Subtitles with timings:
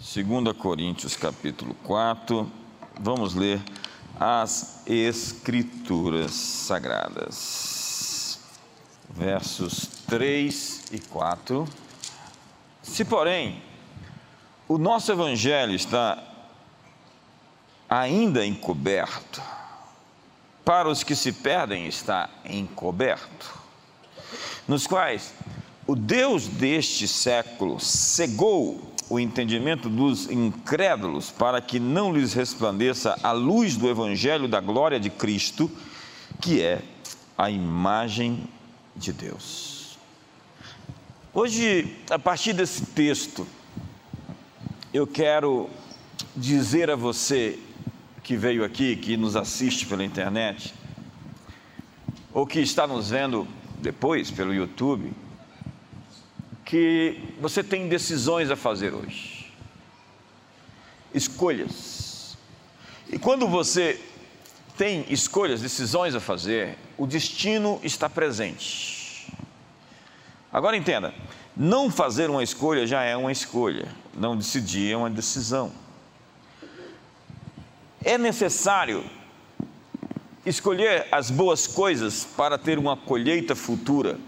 [0.00, 2.48] 2 Coríntios capítulo 4,
[3.00, 3.60] vamos ler
[4.18, 8.38] as Escrituras Sagradas,
[9.10, 11.66] versos 3 e 4.
[12.80, 13.60] Se, porém,
[14.68, 16.22] o nosso Evangelho está
[17.90, 19.42] ainda encoberto,
[20.64, 23.52] para os que se perdem está encoberto,
[24.68, 25.34] nos quais
[25.88, 33.32] o Deus deste século cegou o entendimento dos incrédulos para que não lhes resplandeça a
[33.32, 35.70] luz do evangelho da glória de Cristo,
[36.40, 36.82] que é
[37.36, 38.44] a imagem
[38.94, 39.98] de Deus.
[41.32, 43.46] Hoje, a partir desse texto,
[44.92, 45.70] eu quero
[46.36, 47.58] dizer a você
[48.22, 50.74] que veio aqui, que nos assiste pela internet,
[52.32, 53.46] ou que está nos vendo
[53.80, 55.12] depois pelo YouTube,
[56.68, 59.50] que você tem decisões a fazer hoje.
[61.14, 62.36] Escolhas.
[63.10, 63.98] E quando você
[64.76, 69.32] tem escolhas, decisões a fazer, o destino está presente.
[70.52, 71.14] Agora entenda,
[71.56, 75.72] não fazer uma escolha já é uma escolha, não decidir é uma decisão.
[78.04, 79.02] É necessário
[80.44, 84.18] escolher as boas coisas para ter uma colheita futura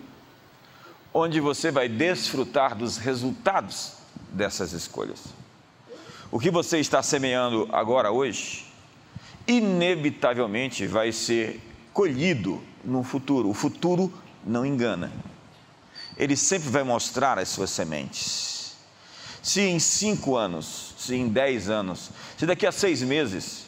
[1.13, 3.95] onde você vai desfrutar dos resultados
[4.31, 5.25] dessas escolhas.
[6.31, 8.67] O que você está semeando agora, hoje,
[9.47, 11.61] inevitavelmente vai ser
[11.93, 13.49] colhido no futuro.
[13.49, 14.13] O futuro
[14.45, 15.13] não engana.
[16.17, 18.77] Ele sempre vai mostrar as suas sementes.
[19.43, 23.65] Se em cinco anos, se em dez anos, se daqui a seis meses,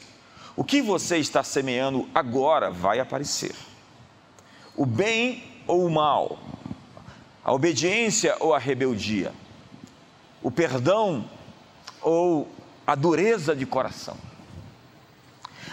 [0.54, 3.54] o que você está semeando agora vai aparecer.
[4.76, 6.38] O bem ou o mal,
[7.44, 9.32] a obediência ou a rebeldia,
[10.42, 11.28] o perdão
[12.00, 12.48] ou
[12.86, 14.16] a dureza de coração,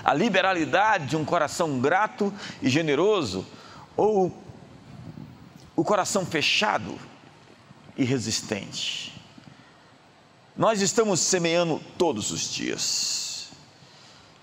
[0.04, 3.46] a liberalidade de um coração grato e generoso
[3.96, 4.36] ou
[5.76, 6.98] o coração fechado
[7.96, 9.14] e resistente.
[10.58, 13.50] Nós estamos semeando todos os dias.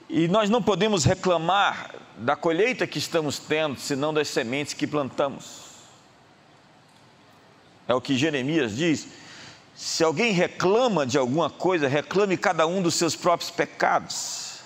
[0.09, 5.66] E nós não podemos reclamar da colheita que estamos tendo, senão das sementes que plantamos.
[7.88, 9.06] É o que Jeremias diz.
[9.74, 14.60] Se alguém reclama de alguma coisa, reclame cada um dos seus próprios pecados,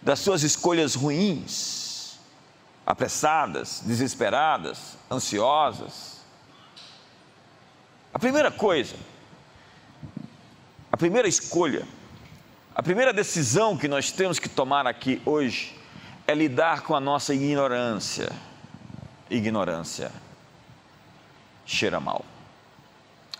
[0.00, 2.18] das suas escolhas ruins,
[2.84, 6.20] apressadas, desesperadas, ansiosas.
[8.12, 8.96] A primeira coisa,
[10.90, 11.86] a primeira escolha,
[12.74, 15.78] a primeira decisão que nós temos que tomar aqui hoje
[16.26, 18.30] é lidar com a nossa ignorância.
[19.30, 20.10] Ignorância
[21.64, 22.24] cheira mal.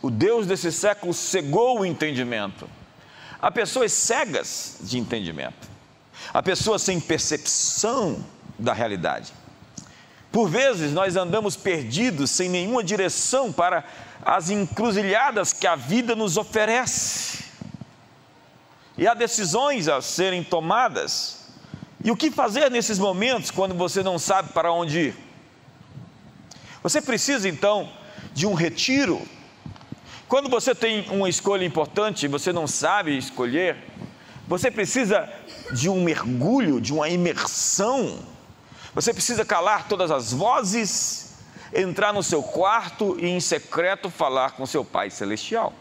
[0.02, 2.68] O Deus desse século cegou o entendimento.
[3.40, 5.70] Há pessoas cegas de entendimento.
[6.34, 8.24] Há pessoas sem percepção
[8.58, 9.32] da realidade.
[10.32, 13.84] Por vezes nós andamos perdidos, sem nenhuma direção para
[14.24, 17.44] as encruzilhadas que a vida nos oferece.
[18.98, 21.46] E há decisões a serem tomadas.
[22.04, 25.16] E o que fazer nesses momentos quando você não sabe para onde ir?
[26.82, 27.88] Você precisa então
[28.34, 29.22] de um retiro
[30.32, 33.76] quando você tem uma escolha importante e você não sabe escolher,
[34.48, 35.30] você precisa
[35.72, 38.18] de um mergulho, de uma imersão.
[38.94, 41.36] Você precisa calar todas as vozes,
[41.70, 45.74] entrar no seu quarto e em secreto falar com seu Pai Celestial.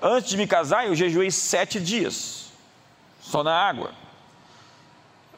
[0.00, 2.46] Antes de me casar, eu jejuei sete dias,
[3.20, 3.92] só na água.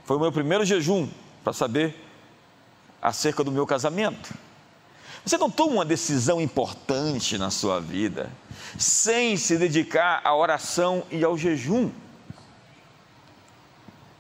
[0.05, 1.09] Foi o meu primeiro jejum
[1.43, 2.01] para saber
[3.03, 4.33] acerca do meu casamento.
[5.25, 8.31] Você não toma uma decisão importante na sua vida
[8.79, 11.91] sem se dedicar à oração e ao jejum.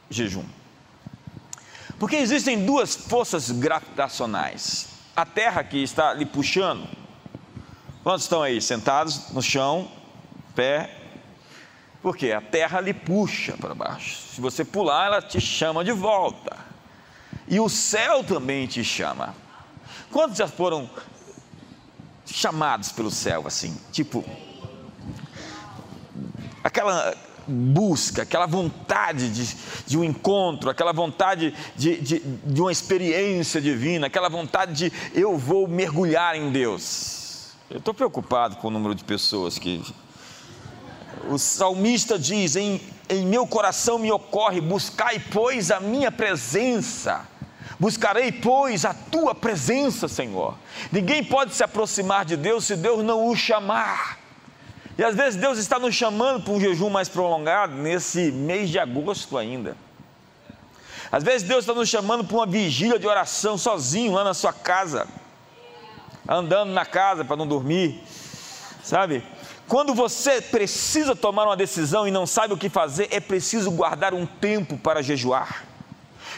[0.08, 0.44] Jejum.
[1.98, 4.88] Porque existem duas forças gravitacionais.
[5.14, 6.88] A terra que está lhe puxando.
[8.02, 9.90] Quantos estão aí sentados no chão,
[10.54, 11.02] pé?
[12.02, 14.22] Porque a terra lhe puxa para baixo.
[14.34, 16.56] Se você pular, ela te chama de volta.
[17.46, 19.34] E o céu também te chama.
[20.14, 20.88] Quantos já foram
[22.24, 23.76] chamados pelo céu assim?
[23.90, 24.24] Tipo,
[26.62, 27.16] aquela
[27.48, 34.06] busca, aquela vontade de, de um encontro, aquela vontade de, de, de uma experiência divina,
[34.06, 37.50] aquela vontade de eu vou mergulhar em Deus.
[37.68, 39.82] Eu estou preocupado com o número de pessoas que.
[41.28, 47.33] O salmista diz: em, em meu coração me ocorre, buscai, pois, a minha presença
[47.78, 50.56] Buscarei, pois, a tua presença, Senhor.
[50.92, 54.18] Ninguém pode se aproximar de Deus se Deus não o chamar.
[54.96, 58.78] E às vezes Deus está nos chamando para um jejum mais prolongado nesse mês de
[58.78, 59.76] agosto ainda.
[61.10, 64.52] Às vezes Deus está nos chamando para uma vigília de oração sozinho lá na sua
[64.52, 65.06] casa,
[66.28, 68.02] andando na casa para não dormir,
[68.82, 69.24] sabe?
[69.66, 74.14] Quando você precisa tomar uma decisão e não sabe o que fazer, é preciso guardar
[74.14, 75.64] um tempo para jejuar.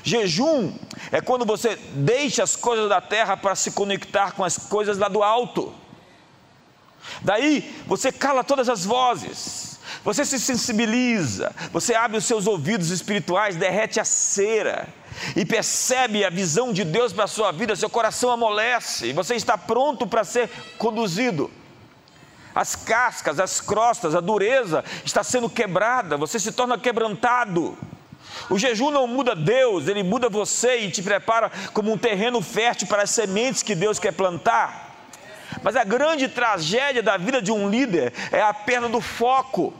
[0.02, 0.72] Jejum
[1.10, 5.08] é quando você deixa as coisas da terra para se conectar com as coisas lá
[5.08, 5.72] do alto.
[7.22, 13.56] Daí você cala todas as vozes, você se sensibiliza, você abre os seus ouvidos espirituais,
[13.56, 14.88] derrete a cera
[15.34, 19.56] e percebe a visão de Deus para a sua vida, seu coração amolece você está
[19.56, 21.50] pronto para ser conduzido.
[22.54, 27.76] As cascas, as crostas, a dureza está sendo quebrada, você se torna quebrantado.
[28.48, 32.86] O jejum não muda Deus, ele muda você e te prepara como um terreno fértil
[32.86, 34.94] para as sementes que Deus quer plantar.
[35.62, 39.72] Mas a grande tragédia da vida de um líder é a perda do foco.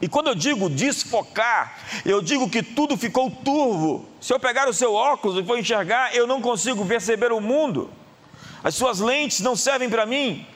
[0.00, 4.08] E quando eu digo desfocar, eu digo que tudo ficou turvo.
[4.20, 7.90] Se eu pegar o seu óculos e for enxergar, eu não consigo perceber o mundo.
[8.64, 10.46] As suas lentes não servem para mim.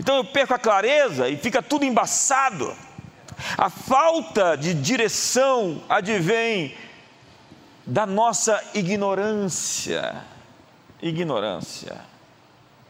[0.00, 2.74] Então eu perco a clareza e fica tudo embaçado.
[3.56, 6.76] A falta de direção advém
[7.86, 10.22] da nossa ignorância.
[11.00, 12.04] Ignorância.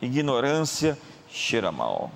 [0.01, 0.99] Ignorância
[1.29, 2.11] cheira mal.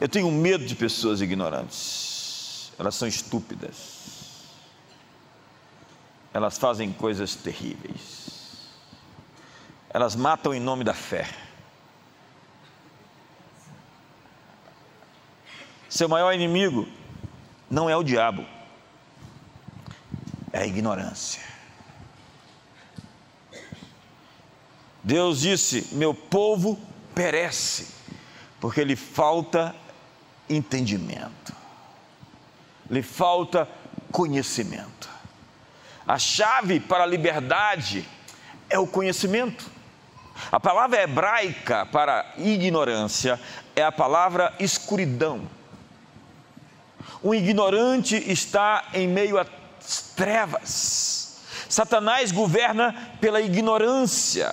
[0.00, 2.72] Eu tenho medo de pessoas ignorantes.
[2.78, 3.98] Elas são estúpidas.
[6.32, 8.68] Elas fazem coisas terríveis.
[9.90, 11.28] Elas matam em nome da fé.
[15.88, 16.86] Seu maior inimigo
[17.70, 18.44] não é o diabo,
[20.52, 21.42] é a ignorância.
[25.02, 26.78] Deus disse: Meu povo
[27.14, 27.94] perece,
[28.60, 29.74] porque lhe falta
[30.48, 31.54] entendimento,
[32.90, 33.68] lhe falta
[34.12, 35.08] conhecimento.
[36.06, 38.06] A chave para a liberdade
[38.68, 39.70] é o conhecimento.
[40.52, 43.40] A palavra hebraica para ignorância
[43.74, 45.57] é a palavra escuridão.
[47.22, 51.38] O ignorante está em meio às trevas.
[51.68, 54.52] Satanás governa pela ignorância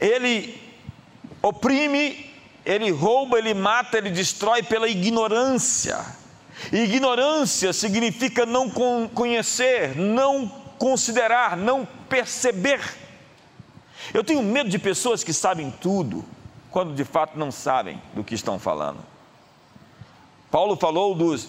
[0.00, 0.60] ele
[1.42, 2.30] oprime,
[2.64, 5.98] ele rouba, ele mata, ele destrói pela ignorância.
[6.72, 8.70] Ignorância significa não
[9.14, 10.48] conhecer, não
[10.78, 12.80] considerar, não perceber.
[14.12, 16.24] Eu tenho medo de pessoas que sabem tudo,
[16.70, 18.98] quando de fato não sabem do que estão falando.
[20.50, 21.48] Paulo falou dos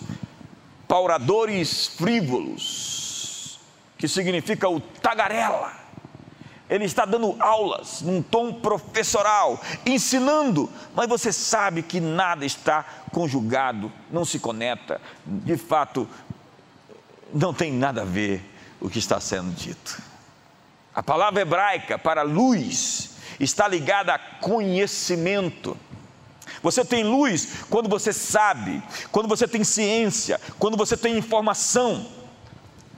[0.88, 3.60] pauradores frívolos,
[3.98, 5.80] que significa o tagarela
[6.70, 13.92] ele está dando aulas num tom professoral, ensinando, mas você sabe que nada está conjugado,
[14.12, 16.08] não se conecta, de fato,
[17.34, 18.44] não tem nada a ver
[18.80, 20.02] o que está sendo dito.
[20.94, 25.76] A palavra hebraica para luz está ligada a conhecimento.
[26.62, 32.06] Você tem luz quando você sabe, quando você tem ciência, quando você tem informação.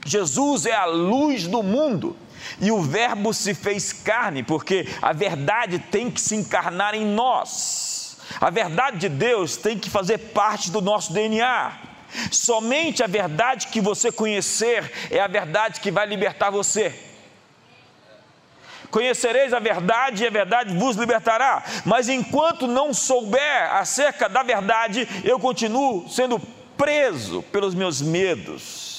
[0.04, 2.16] Jesus é a luz do mundo.
[2.60, 8.16] E o Verbo se fez carne, porque a verdade tem que se encarnar em nós.
[8.40, 11.72] A verdade de Deus tem que fazer parte do nosso DNA.
[12.30, 17.11] Somente a verdade que você conhecer é a verdade que vai libertar você.
[18.92, 21.64] Conhecereis a verdade e a verdade vos libertará.
[21.84, 26.40] Mas enquanto não souber acerca da verdade, eu continuo sendo
[26.76, 28.92] preso pelos meus medos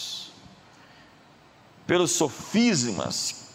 [1.86, 3.48] pelos sofismas,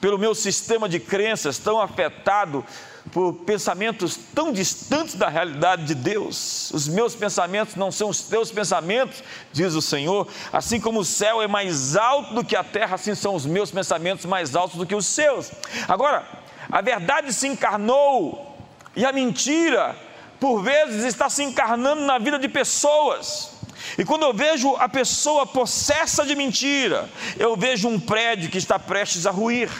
[0.00, 2.64] pelo meu sistema de crenças tão afetado
[3.12, 6.70] por pensamentos tão distantes da realidade de Deus.
[6.72, 9.22] Os meus pensamentos não são os teus pensamentos,
[9.52, 10.28] diz o Senhor.
[10.52, 13.70] Assim como o céu é mais alto do que a terra, assim são os meus
[13.70, 15.50] pensamentos mais altos do que os seus.
[15.88, 16.26] Agora,
[16.70, 18.56] a verdade se encarnou
[18.94, 19.96] e a mentira,
[20.40, 23.52] por vezes, está se encarnando na vida de pessoas.
[23.98, 27.08] E quando eu vejo a pessoa possessa de mentira,
[27.38, 29.70] eu vejo um prédio que está prestes a ruir.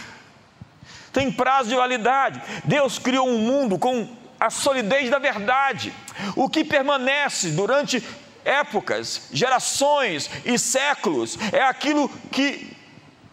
[1.16, 2.42] Tem prazo de validade.
[2.62, 4.06] Deus criou um mundo com
[4.38, 5.90] a solidez da verdade.
[6.37, 8.04] O que permanece durante
[8.44, 12.75] épocas, gerações e séculos é aquilo que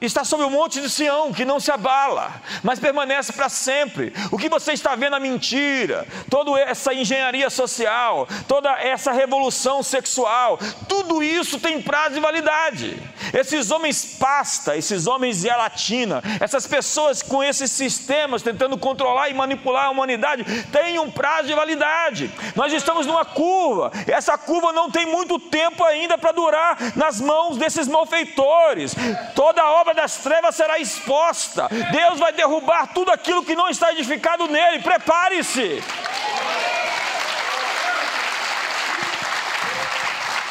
[0.06, 4.14] está sobre o monte de Sião, que não se abala, mas permanece para sempre.
[4.32, 10.60] O que você está vendo é mentira, toda essa engenharia social, toda essa revolução sexual,
[10.88, 13.02] tudo isso tem prazo de validade.
[13.34, 19.86] Esses homens pasta, esses homens gelatina, essas pessoas com esses sistemas tentando controlar e manipular
[19.86, 22.32] a humanidade, têm um prazo de validade.
[22.56, 27.58] Nós estamos numa curva, essa curva não tem muito tempo ainda para durar nas mãos
[27.58, 28.96] desses malfeitores.
[29.36, 31.70] Toda a obra das trevas será exposta.
[31.92, 34.80] Deus vai derrubar tudo aquilo que não está edificado nele.
[34.80, 35.82] Prepare-se.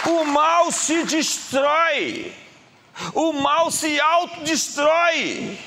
[0.06, 2.32] O mal se destrói.
[3.14, 5.58] O mal se autodestrói.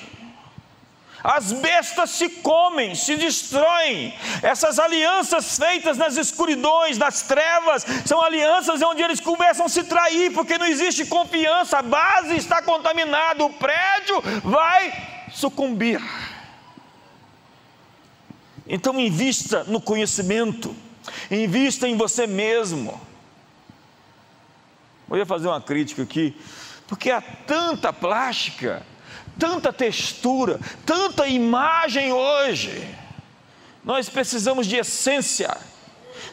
[1.27, 4.13] As bestas se comem, se destroem.
[4.44, 10.32] Essas alianças feitas nas escuridões, nas trevas, são alianças onde eles começam a se trair,
[10.34, 16.00] porque não existe confiança, a base está contaminada, o prédio vai sucumbir.
[18.67, 20.75] Então, invista no conhecimento,
[21.32, 23.01] invista em você mesmo.
[25.12, 26.39] Ia fazer uma crítica aqui,
[26.88, 28.86] porque há tanta plástica
[29.39, 32.88] tanta textura, tanta imagem hoje.
[33.84, 35.56] Nós precisamos de essência.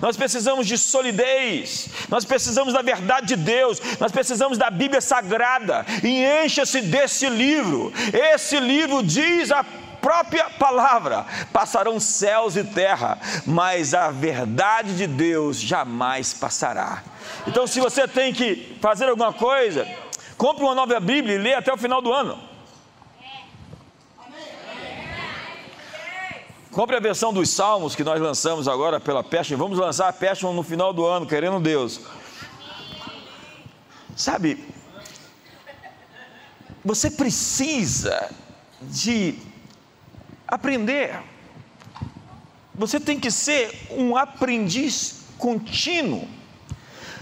[0.01, 5.87] Nós precisamos de solidez, nós precisamos da verdade de Deus, nós precisamos da Bíblia Sagrada,
[6.03, 7.93] e encha-se desse livro.
[8.13, 9.65] Esse livro diz a
[10.01, 17.05] própria palavra: passarão céus e terra, mas a verdade de Deus jamais passará.
[17.47, 19.87] Então, se você tem que fazer alguma coisa,
[20.37, 22.52] compre uma nova Bíblia e lê até o final do ano.
[26.73, 29.59] Compre a versão dos Salmos que nós lançamos agora pela Passion.
[29.59, 32.01] Vamos lançar a Passion no final do ano, querendo Deus.
[34.17, 34.65] Sabe,
[36.83, 38.31] você precisa
[38.81, 39.39] de
[40.49, 41.23] aprender.
[42.75, 46.27] Você tem que ser um aprendiz contínuo.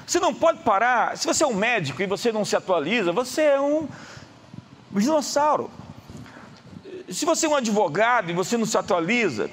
[0.07, 1.19] Você não pode parar.
[1.19, 3.88] Se você é um médico e você não se atualiza, você é um
[4.92, 5.69] dinossauro
[7.11, 9.50] se você é um advogado e você não se atualiza,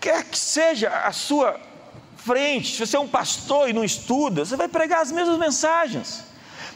[0.00, 1.60] quer que seja a sua
[2.16, 6.24] frente, se você é um pastor e não estuda, você vai pregar as mesmas mensagens.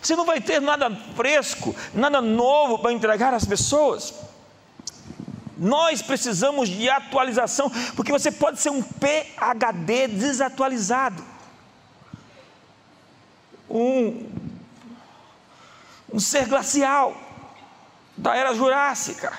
[0.02, 4.14] Você não vai ter nada fresco, nada novo para entregar às pessoas.
[5.56, 11.24] Nós precisamos de atualização, porque você pode ser um PhD desatualizado.
[13.68, 14.30] Um,
[16.12, 17.27] um ser glacial
[18.18, 19.32] da era jurássica.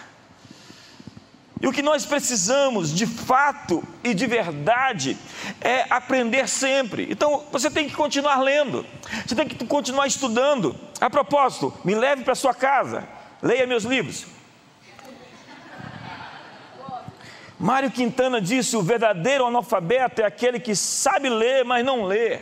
[1.61, 5.17] E o que nós precisamos, de fato e de verdade,
[5.59, 7.05] é aprender sempre.
[7.11, 8.85] Então, você tem que continuar lendo,
[9.27, 10.73] você tem que continuar estudando.
[11.01, 13.05] A propósito, me leve para sua casa,
[13.43, 14.25] leia meus livros.
[17.59, 22.39] Mário Quintana disse: o verdadeiro analfabeto é aquele que sabe ler, mas não lê.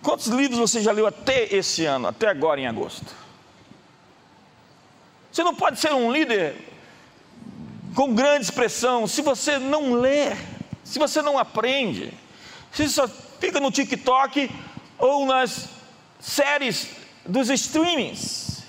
[0.00, 3.27] Quantos livros você já leu até esse ano, até agora em agosto?
[5.38, 6.56] Você não pode ser um líder
[7.94, 10.34] com grande expressão se você não lê,
[10.82, 12.12] se você não aprende,
[12.72, 13.06] se só
[13.38, 14.50] fica no TikTok
[14.98, 15.68] ou nas
[16.18, 16.90] séries
[17.24, 18.64] dos streamings.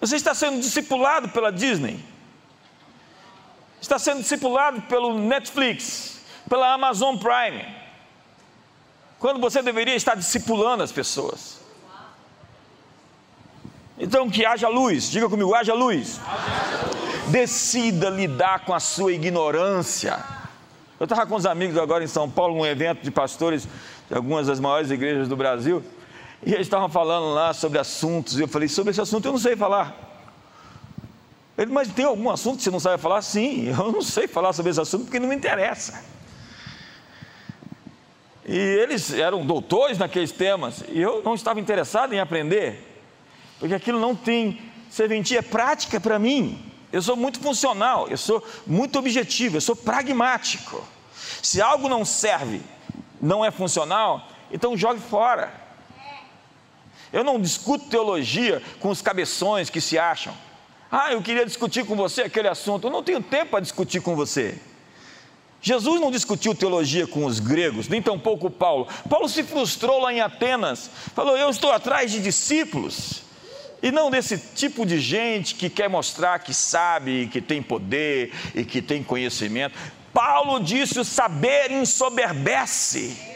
[0.00, 2.02] Você está sendo discipulado pela Disney,
[3.82, 7.66] está sendo discipulado pelo Netflix, pela Amazon Prime,
[9.18, 11.61] quando você deveria estar discipulando as pessoas.
[13.98, 16.20] Então que haja luz, diga comigo, haja luz.
[17.28, 20.18] Decida lidar com a sua ignorância.
[20.98, 23.66] Eu estava com uns amigos agora em São Paulo, num evento de pastores
[24.08, 25.82] de algumas das maiores igrejas do Brasil,
[26.44, 29.38] e eles estavam falando lá sobre assuntos, e eu falei, sobre esse assunto eu não
[29.38, 29.96] sei falar.
[31.58, 33.20] Ele, mas tem algum assunto que você não sabe falar?
[33.22, 36.04] Sim, eu não sei falar sobre esse assunto porque não me interessa.
[38.46, 42.91] E eles eram doutores naqueles temas, e eu não estava interessado em aprender
[43.62, 46.60] porque aquilo não tem serventia prática para mim.
[46.90, 50.84] Eu sou muito funcional, eu sou muito objetivo, eu sou pragmático.
[51.40, 52.60] Se algo não serve,
[53.20, 55.54] não é funcional, então jogue fora.
[57.12, 60.36] Eu não discuto teologia com os cabeções que se acham.
[60.90, 62.88] Ah, eu queria discutir com você aquele assunto.
[62.88, 64.60] Eu não tenho tempo para discutir com você.
[65.60, 68.88] Jesus não discutiu teologia com os gregos, nem tampouco Paulo.
[69.08, 70.90] Paulo se frustrou lá em Atenas.
[71.14, 73.22] Falou: Eu estou atrás de discípulos.
[73.82, 78.64] E não desse tipo de gente que quer mostrar que sabe, que tem poder e
[78.64, 79.76] que tem conhecimento.
[80.12, 83.32] Paulo disse: o saber ensoberbece.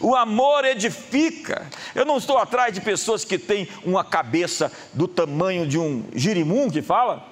[0.00, 1.66] O amor edifica.
[1.94, 6.70] Eu não estou atrás de pessoas que têm uma cabeça do tamanho de um girimum
[6.70, 7.26] que fala.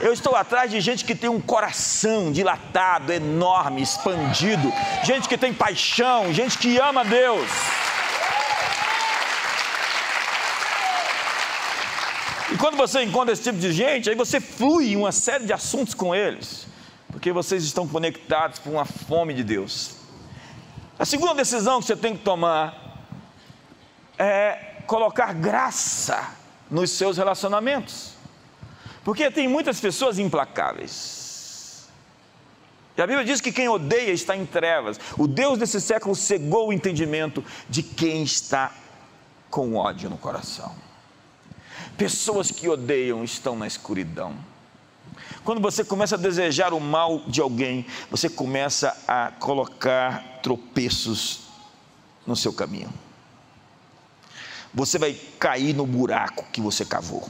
[0.00, 4.72] Eu estou atrás de gente que tem um coração dilatado, enorme, expandido,
[5.04, 7.48] gente que tem paixão, gente que ama Deus.
[12.52, 15.94] E quando você encontra esse tipo de gente, aí você flui uma série de assuntos
[15.94, 16.66] com eles,
[17.08, 19.92] porque vocês estão conectados por uma fome de Deus.
[20.98, 23.06] A segunda decisão que você tem que tomar
[24.18, 26.34] é colocar graça
[26.70, 28.14] nos seus relacionamentos.
[29.04, 31.88] Porque tem muitas pessoas implacáveis.
[32.96, 34.98] E a Bíblia diz que quem odeia está em trevas.
[35.16, 38.72] O Deus desse século cegou o entendimento de quem está
[39.48, 40.89] com ódio no coração.
[42.00, 44.34] Pessoas que odeiam estão na escuridão.
[45.44, 51.42] Quando você começa a desejar o mal de alguém, você começa a colocar tropeços
[52.26, 52.90] no seu caminho.
[54.72, 57.28] Você vai cair no buraco que você cavou.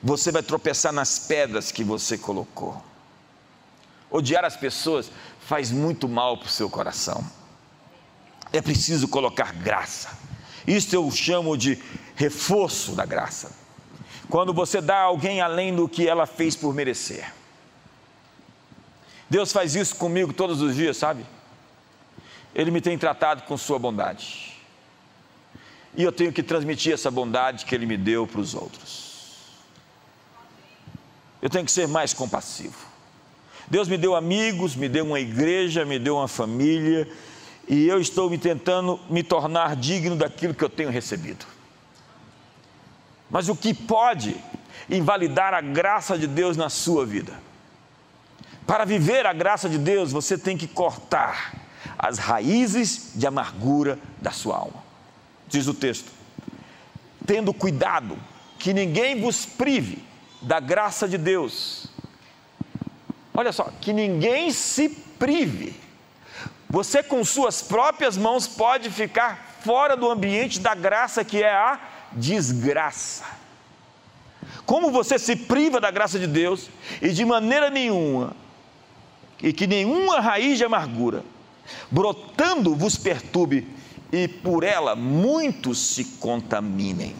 [0.00, 2.80] Você vai tropeçar nas pedras que você colocou.
[4.08, 5.10] Odiar as pessoas
[5.40, 7.28] faz muito mal para o seu coração.
[8.52, 10.16] É preciso colocar graça.
[10.64, 11.82] Isso eu chamo de
[12.14, 13.52] reforço da graça.
[14.28, 17.32] Quando você dá a alguém além do que ela fez por merecer.
[19.28, 21.24] Deus faz isso comigo todos os dias, sabe?
[22.54, 24.54] Ele me tem tratado com sua bondade.
[25.96, 29.04] E eu tenho que transmitir essa bondade que ele me deu para os outros.
[31.40, 32.76] Eu tenho que ser mais compassivo.
[33.68, 37.08] Deus me deu amigos, me deu uma igreja, me deu uma família,
[37.66, 41.53] e eu estou me tentando me tornar digno daquilo que eu tenho recebido.
[43.30, 44.36] Mas o que pode
[44.88, 47.32] invalidar a graça de Deus na sua vida?
[48.66, 51.54] Para viver a graça de Deus, você tem que cortar
[51.98, 54.82] as raízes de amargura da sua alma.
[55.48, 56.10] Diz o texto:
[57.26, 58.18] tendo cuidado
[58.58, 60.02] que ninguém vos prive
[60.40, 61.86] da graça de Deus.
[63.32, 65.74] Olha só, que ninguém se prive.
[66.70, 71.80] Você, com suas próprias mãos, pode ficar fora do ambiente da graça que é a
[72.16, 73.24] desgraça.
[74.66, 76.68] Como você se priva da graça de Deus
[77.00, 78.34] e de maneira nenhuma,
[79.42, 81.24] e que nenhuma raiz de amargura,
[81.90, 83.66] brotando, vos perturbe
[84.12, 87.14] e por ela muitos se contaminem.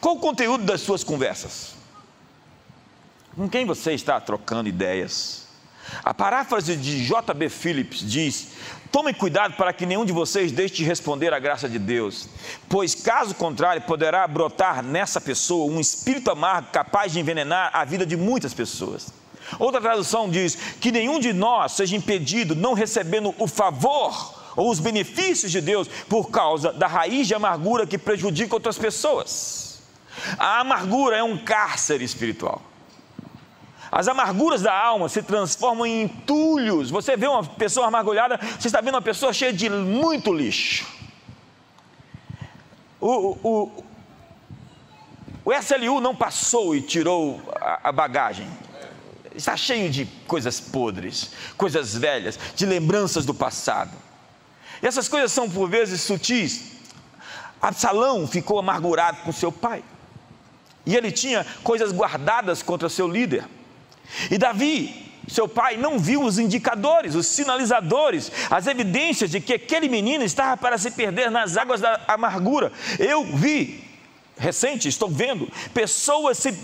[0.00, 1.74] Qual o conteúdo das suas conversas?
[3.36, 5.46] Com quem você está trocando ideias?
[6.02, 7.48] A paráfrase de J.B.
[7.48, 8.48] Phillips diz:
[8.90, 12.28] Tomem cuidado para que nenhum de vocês deixe de responder à graça de Deus,
[12.68, 18.06] pois caso contrário, poderá brotar nessa pessoa um espírito amargo capaz de envenenar a vida
[18.06, 19.12] de muitas pessoas.
[19.58, 24.78] Outra tradução diz: Que nenhum de nós seja impedido, não recebendo o favor ou os
[24.78, 29.82] benefícios de Deus por causa da raiz de amargura que prejudica outras pessoas.
[30.38, 32.62] A amargura é um cárcere espiritual.
[33.94, 36.90] As amarguras da alma se transformam em entulhos.
[36.90, 40.84] Você vê uma pessoa amargulhada, você está vendo uma pessoa cheia de muito lixo.
[43.00, 43.84] O, o,
[45.44, 48.48] o SLU não passou e tirou a, a bagagem.
[49.32, 53.96] Está cheio de coisas podres, coisas velhas, de lembranças do passado.
[54.82, 56.72] E essas coisas são por vezes sutis.
[57.62, 59.84] Absalão ficou amargurado com seu pai.
[60.84, 63.46] E ele tinha coisas guardadas contra seu líder.
[64.30, 69.88] E Davi, seu pai, não viu os indicadores, os sinalizadores, as evidências de que aquele
[69.88, 72.72] menino estava para se perder nas águas da amargura.
[72.98, 73.82] Eu vi,
[74.36, 76.56] recente, estou vendo, pessoas se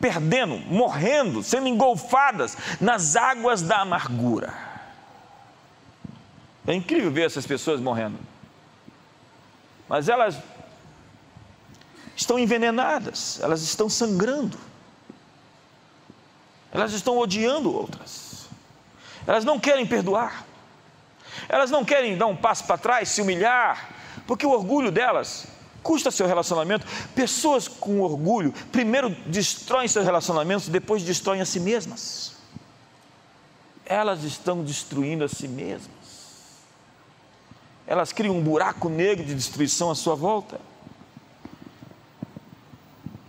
[0.00, 4.52] perdendo, morrendo, sendo engolfadas nas águas da amargura.
[6.66, 8.18] É incrível ver essas pessoas morrendo.
[9.88, 10.38] Mas elas
[12.16, 14.56] estão envenenadas, elas estão sangrando.
[16.72, 18.46] Elas estão odiando outras.
[19.26, 20.44] Elas não querem perdoar.
[21.48, 23.90] Elas não querem dar um passo para trás, se humilhar,
[24.26, 25.46] porque o orgulho delas
[25.82, 26.86] custa seu relacionamento.
[27.14, 32.36] Pessoas com orgulho, primeiro destroem seus relacionamentos, depois destroem a si mesmas.
[33.84, 35.90] Elas estão destruindo a si mesmas.
[37.86, 40.60] Elas criam um buraco negro de destruição à sua volta.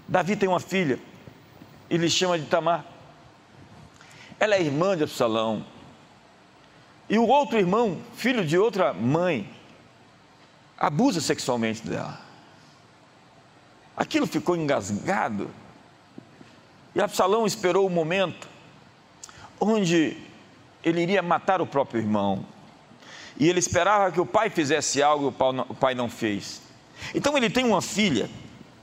[0.07, 0.99] Davi tem uma filha,
[1.89, 2.90] e lhe chama de Tamar.
[4.41, 5.63] Ela é irmã de Absalão.
[7.07, 9.47] E o outro irmão, filho de outra mãe,
[10.75, 12.19] abusa sexualmente dela.
[13.95, 15.47] Aquilo ficou engasgado.
[16.95, 18.49] E Absalão esperou o momento
[19.59, 20.17] onde
[20.83, 22.43] ele iria matar o próprio irmão.
[23.37, 26.63] e ele esperava que o pai fizesse algo e o pai não fez.
[27.13, 28.27] Então ele tem uma filha,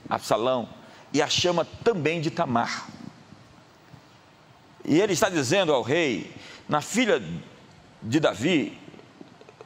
[0.09, 0.69] Absalão,
[1.13, 2.87] e a chama também de Tamar.
[4.85, 6.33] E ele está dizendo ao rei:
[6.67, 7.21] na filha
[8.01, 8.77] de Davi,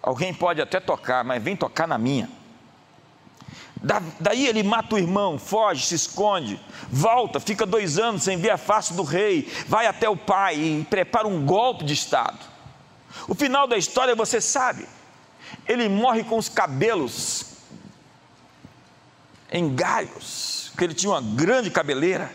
[0.01, 2.29] alguém pode até tocar, mas vem tocar na minha.
[4.19, 8.57] daí ele mata o irmão, foge, se esconde, volta, fica dois anos sem ver a
[8.57, 12.39] face do rei, vai até o pai e prepara um golpe de Estado.
[13.27, 14.87] O final da história você sabe.
[15.67, 17.45] Ele morre com os cabelos
[19.51, 22.33] em galhos, porque ele tinha uma grande cabeleira.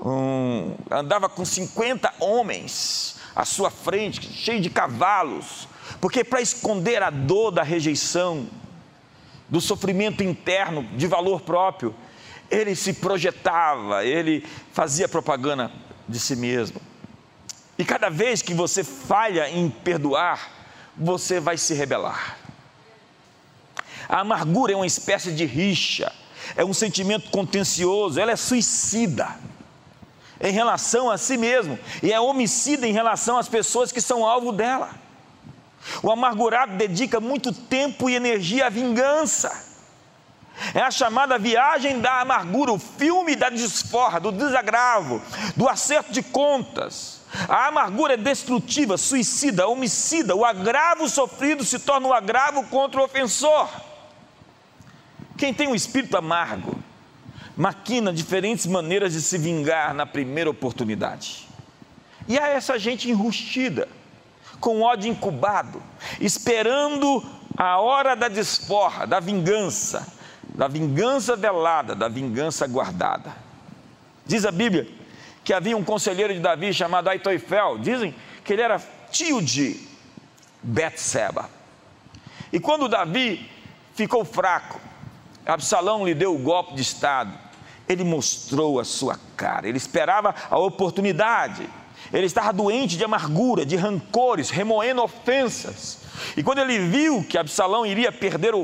[0.00, 5.68] Um, andava com 50 homens à sua frente, cheio de cavalos,
[6.00, 8.46] porque para esconder a dor da rejeição,
[9.48, 11.94] do sofrimento interno, de valor próprio,
[12.50, 15.70] ele se projetava, ele fazia propaganda
[16.08, 16.80] de si mesmo.
[17.78, 20.50] E cada vez que você falha em perdoar,
[20.96, 22.38] você vai se rebelar.
[24.08, 26.12] A amargura é uma espécie de rixa,
[26.56, 29.36] é um sentimento contencioso, ela é suicida
[30.40, 34.52] em relação a si mesmo e é homicida em relação às pessoas que são alvo
[34.52, 34.90] dela.
[36.02, 39.64] O amargurado dedica muito tempo e energia à vingança.
[40.74, 45.20] É a chamada viagem da amargura, o filme da desforra, do desagravo,
[45.54, 47.20] do acerto de contas.
[47.48, 50.34] A amargura é destrutiva, suicida, homicida.
[50.34, 53.68] O agravo sofrido se torna um agravo contra o ofensor.
[55.36, 56.75] Quem tem um espírito amargo,
[57.56, 61.48] maquina diferentes maneiras de se vingar na primeira oportunidade.
[62.28, 63.88] E há essa gente enrustida,
[64.60, 65.82] com ódio incubado,
[66.20, 67.24] esperando
[67.56, 70.06] a hora da desforra, da vingança,
[70.54, 73.34] da vingança velada, da vingança guardada.
[74.26, 74.88] Diz a Bíblia
[75.44, 78.14] que havia um conselheiro de Davi chamado Aitoifel, dizem
[78.44, 79.80] que ele era tio de
[80.60, 81.48] Betseba.
[82.52, 83.48] E quando Davi
[83.94, 84.80] ficou fraco,
[85.46, 87.45] Absalão lhe deu o golpe de estado,
[87.88, 91.68] ele mostrou a sua cara, ele esperava a oportunidade,
[92.12, 95.98] ele estava doente de amargura, de rancores, remoendo ofensas.
[96.36, 98.54] E quando ele viu que Absalão iria perder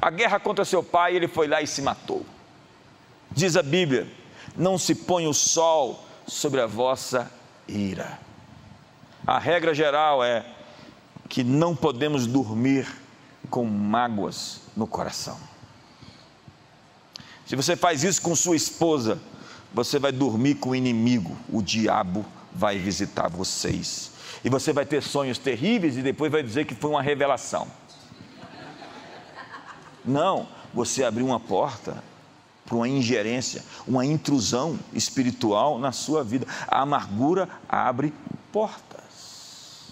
[0.00, 2.24] a guerra contra seu pai, ele foi lá e se matou.
[3.30, 4.06] Diz a Bíblia:
[4.56, 7.30] não se põe o sol sobre a vossa
[7.66, 8.18] ira.
[9.26, 10.44] A regra geral é
[11.28, 12.86] que não podemos dormir
[13.50, 15.38] com mágoas no coração.
[17.48, 19.18] Se você faz isso com sua esposa,
[19.72, 24.10] você vai dormir com o inimigo, o diabo vai visitar vocês.
[24.44, 27.66] E você vai ter sonhos terríveis e depois vai dizer que foi uma revelação.
[30.04, 32.04] Não, você abriu uma porta
[32.66, 36.46] para uma ingerência, uma intrusão espiritual na sua vida.
[36.66, 38.12] A amargura abre
[38.52, 39.88] portas.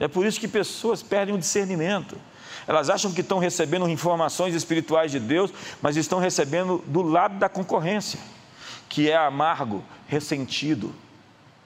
[0.00, 2.18] É por isso que pessoas perdem o discernimento.
[2.66, 7.48] Elas acham que estão recebendo informações espirituais de Deus, mas estão recebendo do lado da
[7.48, 8.18] concorrência,
[8.88, 10.94] que é amargo, ressentido,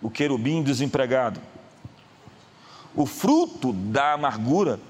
[0.00, 1.40] o querubim desempregado.
[2.94, 4.80] O fruto da amargura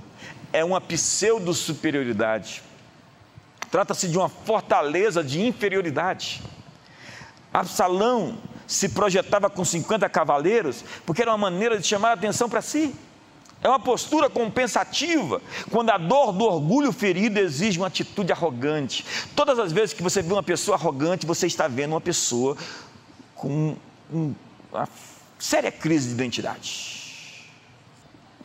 [0.52, 2.62] é uma pseudo-superioridade.
[3.70, 6.40] Trata-se de uma fortaleza de inferioridade.
[7.52, 12.62] Absalão se projetava com 50 cavaleiros porque era uma maneira de chamar a atenção para
[12.62, 12.94] si.
[13.62, 15.40] É uma postura compensativa
[15.70, 19.04] quando a dor do orgulho ferido exige uma atitude arrogante.
[19.34, 22.56] Todas as vezes que você vê uma pessoa arrogante, você está vendo uma pessoa
[23.34, 23.76] com
[24.10, 24.88] uma
[25.38, 27.50] séria crise de identidade.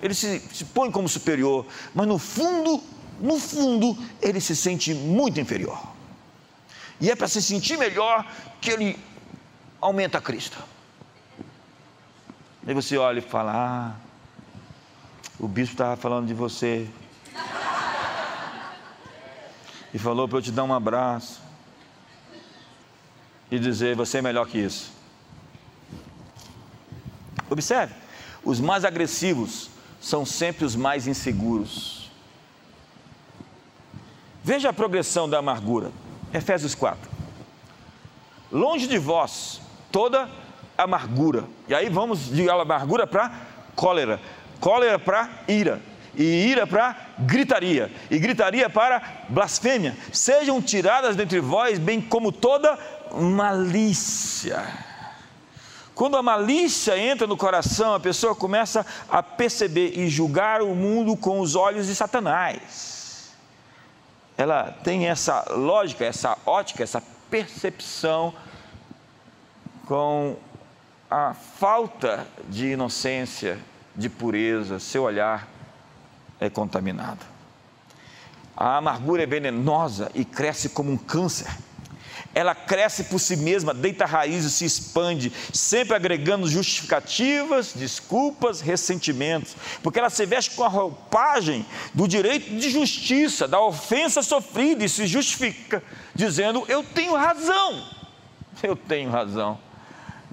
[0.01, 2.81] Ele se, se põe como superior, mas no fundo,
[3.19, 5.79] no fundo, ele se sente muito inferior.
[6.99, 8.25] E é para se sentir melhor
[8.59, 8.97] que ele
[9.79, 10.57] aumenta a crista.
[12.65, 13.95] Aí você olha e fala: Ah,
[15.41, 16.87] o bispo estava falando de você.
[19.91, 21.41] E falou para eu te dar um abraço.
[23.49, 24.93] E dizer: você é melhor que isso.
[27.49, 27.95] Observe:
[28.43, 32.11] os mais agressivos são sempre os mais inseguros.
[34.43, 35.91] Veja a progressão da amargura.
[36.31, 37.09] Efésios 4.
[38.51, 39.59] Longe de vós
[39.91, 40.29] toda
[40.77, 41.45] amargura.
[41.67, 43.31] E aí vamos de amargura para
[43.75, 44.21] cólera
[44.61, 45.81] cólera para ira,
[46.15, 49.97] e ira para gritaria, e gritaria para blasfêmia.
[50.13, 52.77] Sejam tiradas dentre vós, bem como toda
[53.11, 54.63] malícia.
[55.95, 61.17] Quando a malícia entra no coração, a pessoa começa a perceber e julgar o mundo
[61.17, 63.33] com os olhos de Satanás.
[64.37, 68.33] Ela tem essa lógica, essa ótica, essa percepção
[69.85, 70.35] com
[71.09, 73.59] a falta de inocência
[73.95, 75.47] de pureza, seu olhar
[76.39, 77.25] é contaminado.
[78.55, 81.47] A amargura é venenosa e cresce como um câncer.
[82.33, 89.99] Ela cresce por si mesma, deita raízes, se expande, sempre agregando justificativas, desculpas, ressentimentos, porque
[89.99, 95.07] ela se veste com a roupagem do direito de justiça, da ofensa sofrida e se
[95.07, 95.83] justifica,
[96.15, 97.83] dizendo: Eu tenho razão,
[98.63, 99.59] eu tenho razão.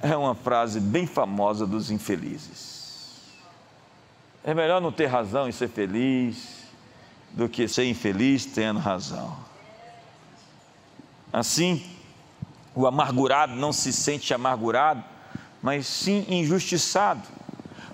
[0.01, 2.68] É uma frase bem famosa dos infelizes.
[4.49, 6.65] É melhor não ter razão e ser feliz
[7.33, 9.37] do que ser infeliz tendo razão.
[11.31, 11.85] Assim,
[12.75, 15.05] o amargurado não se sente amargurado,
[15.61, 17.29] mas sim injustiçado,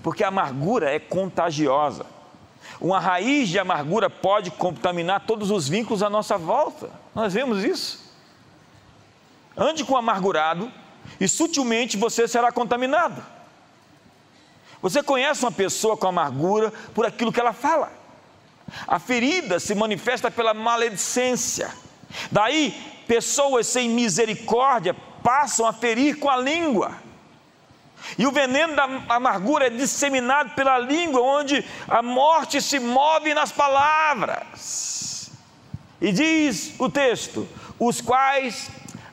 [0.01, 2.07] porque a amargura é contagiosa.
[2.81, 6.89] Uma raiz de amargura pode contaminar todos os vínculos à nossa volta.
[7.17, 8.15] Nós vemos isso.
[9.57, 10.71] Ande com o amargurado
[11.19, 13.34] e sutilmente você será contaminado.
[14.85, 17.91] Você conhece uma pessoa com amargura por aquilo que ela fala.
[18.87, 21.71] A ferida se manifesta pela maledicência.
[22.31, 22.71] Daí,
[23.09, 26.99] pessoas sem misericórdia passam a ferir com a língua.
[28.19, 33.51] E o veneno da amargura é disseminado pela língua, onde a morte se move nas
[33.51, 35.31] palavras.
[35.99, 38.69] E diz o texto: os quais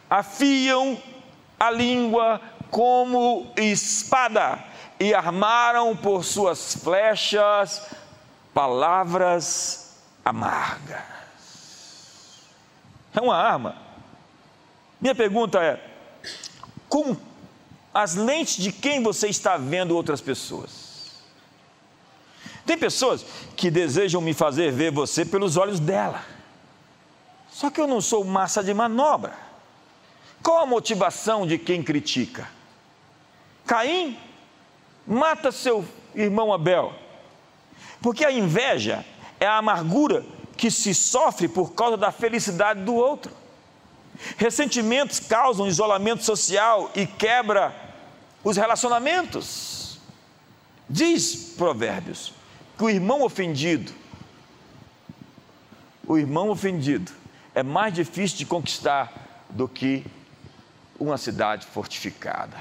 [0.10, 1.02] afiam
[1.58, 4.70] a língua como espada
[5.02, 7.88] e armaram por suas flechas
[8.54, 11.02] palavras amargas.
[13.12, 13.76] É uma arma.
[15.02, 15.84] Minha pergunta é:
[16.88, 17.18] com
[17.92, 21.20] as lentes de quem você está vendo outras pessoas?
[22.64, 26.24] Tem pessoas que desejam me fazer ver você pelos olhos dela.
[27.50, 29.34] Só que eu não sou massa de manobra.
[30.44, 32.48] Qual a motivação de quem critica?
[33.66, 34.16] Caim
[35.06, 35.86] mata seu
[36.16, 36.94] irmão Abel.
[38.02, 39.06] Porque a inveja
[39.40, 40.26] é a amargura
[40.58, 43.32] que se sofre por causa da felicidade do outro.
[44.38, 47.74] Ressentimentos causam isolamento social e quebra
[48.44, 50.00] os relacionamentos.
[50.90, 52.34] Diz Provérbios
[52.78, 53.94] que o irmão ofendido,
[56.06, 57.12] o irmão ofendido
[57.54, 60.06] é mais difícil de conquistar do que
[61.00, 62.58] uma cidade fortificada.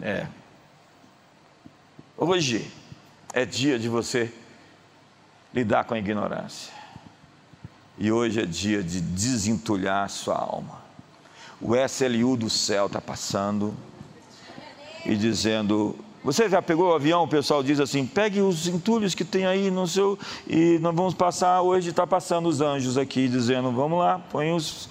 [0.00, 0.26] É.
[2.20, 2.68] Hoje,
[3.32, 4.32] é dia de você
[5.54, 6.74] lidar com a ignorância.
[7.96, 10.82] E hoje é dia de desentulhar sua alma.
[11.60, 13.72] O SLU do céu está passando
[15.06, 17.22] e dizendo: Você já pegou o avião?
[17.22, 20.18] O pessoal diz assim: pegue os entulhos que tem aí no seu.
[20.44, 21.62] E nós vamos passar.
[21.62, 24.88] Hoje está passando os anjos aqui dizendo: Vamos lá, põe os,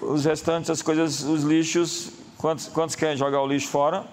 [0.00, 2.12] os restantes, as coisas, os lixos.
[2.38, 4.06] Quantos, quantos querem jogar o lixo fora?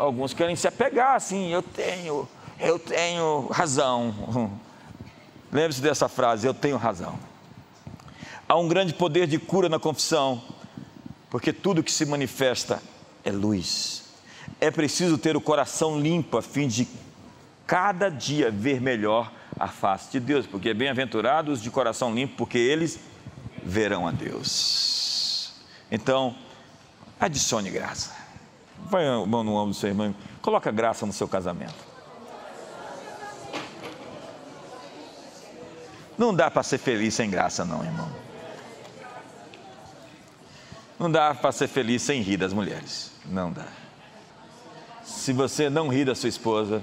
[0.00, 2.26] Alguns querem se apegar assim, eu tenho,
[2.58, 4.58] eu tenho razão.
[5.52, 7.18] Lembre-se dessa frase, eu tenho razão.
[8.48, 10.42] Há um grande poder de cura na confissão,
[11.28, 12.82] porque tudo que se manifesta
[13.22, 14.04] é luz.
[14.58, 16.88] É preciso ter o coração limpo a fim de
[17.66, 22.98] cada dia ver melhor a face de Deus, porque bem-aventurados de coração limpo, porque eles
[23.62, 25.52] verão a Deus.
[25.90, 26.34] Então,
[27.20, 28.19] adicione graça.
[28.86, 30.14] Vai a mão no ombro do seu irmão.
[30.40, 31.90] Coloca graça no seu casamento.
[36.16, 38.10] Não dá para ser feliz sem graça, não, irmão.
[40.98, 43.12] Não dá para ser feliz sem rir das mulheres.
[43.24, 43.66] Não dá.
[45.02, 46.82] Se você não rir da sua esposa,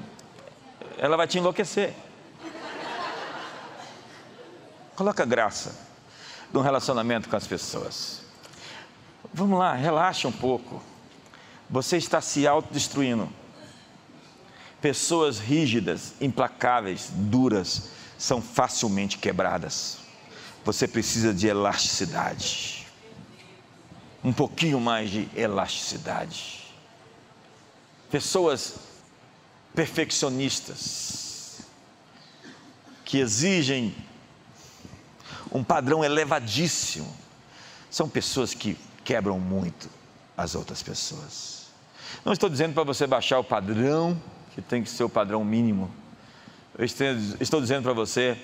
[0.97, 1.93] ela vai te enlouquecer.
[4.95, 5.75] Coloca graça
[6.51, 8.21] no relacionamento com as pessoas.
[9.31, 10.81] Vamos lá, relaxa um pouco
[11.69, 13.29] você está se autodestruindo.
[14.81, 19.97] Pessoas rígidas, implacáveis, duras, são facilmente quebradas.
[20.63, 22.87] Você precisa de elasticidade.
[24.23, 26.65] Um pouquinho mais de elasticidade.
[28.09, 28.75] Pessoas
[29.75, 31.61] perfeccionistas,
[33.03, 33.95] que exigem
[35.51, 37.15] um padrão elevadíssimo,
[37.89, 39.89] são pessoas que quebram muito
[40.35, 41.56] as outras pessoas.
[42.27, 44.21] Não estou dizendo para você baixar o padrão,
[44.53, 45.89] que tem que ser o padrão mínimo.
[46.77, 48.37] Eu estou dizendo para você,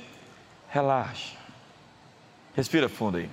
[0.69, 1.35] relaxa.
[2.55, 3.29] Respira fundo aí.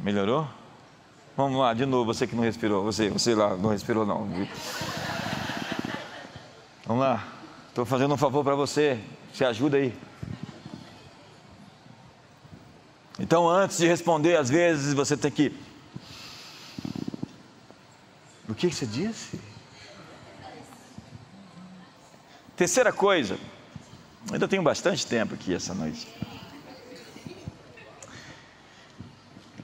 [0.00, 0.48] Melhorou?
[1.36, 4.26] Vamos lá, de novo, você que não respirou, você, você lá não respirou não.
[6.86, 7.28] Vamos lá.
[7.68, 8.98] Estou fazendo um favor para você.
[9.34, 9.94] Se ajuda aí.
[13.26, 15.52] Então, antes de responder, às vezes você tem que
[18.46, 19.40] Do que você disse?
[22.56, 23.36] Terceira coisa,
[24.30, 26.06] ainda tenho bastante tempo aqui essa noite.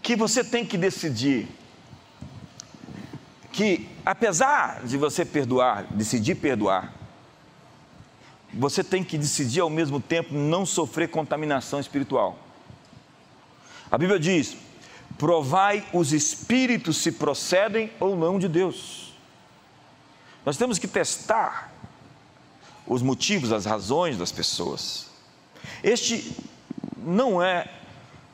[0.03, 1.47] Que você tem que decidir
[3.53, 6.93] que, apesar de você perdoar, decidir perdoar,
[8.53, 12.37] você tem que decidir ao mesmo tempo não sofrer contaminação espiritual.
[13.93, 14.57] A Bíblia diz:
[15.19, 19.13] provai os espíritos se procedem ou não de Deus.
[20.47, 21.71] Nós temos que testar
[22.87, 25.11] os motivos, as razões das pessoas.
[25.85, 26.35] Este
[26.97, 27.69] não é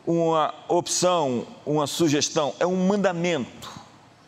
[0.07, 3.69] uma opção, uma sugestão, é um mandamento.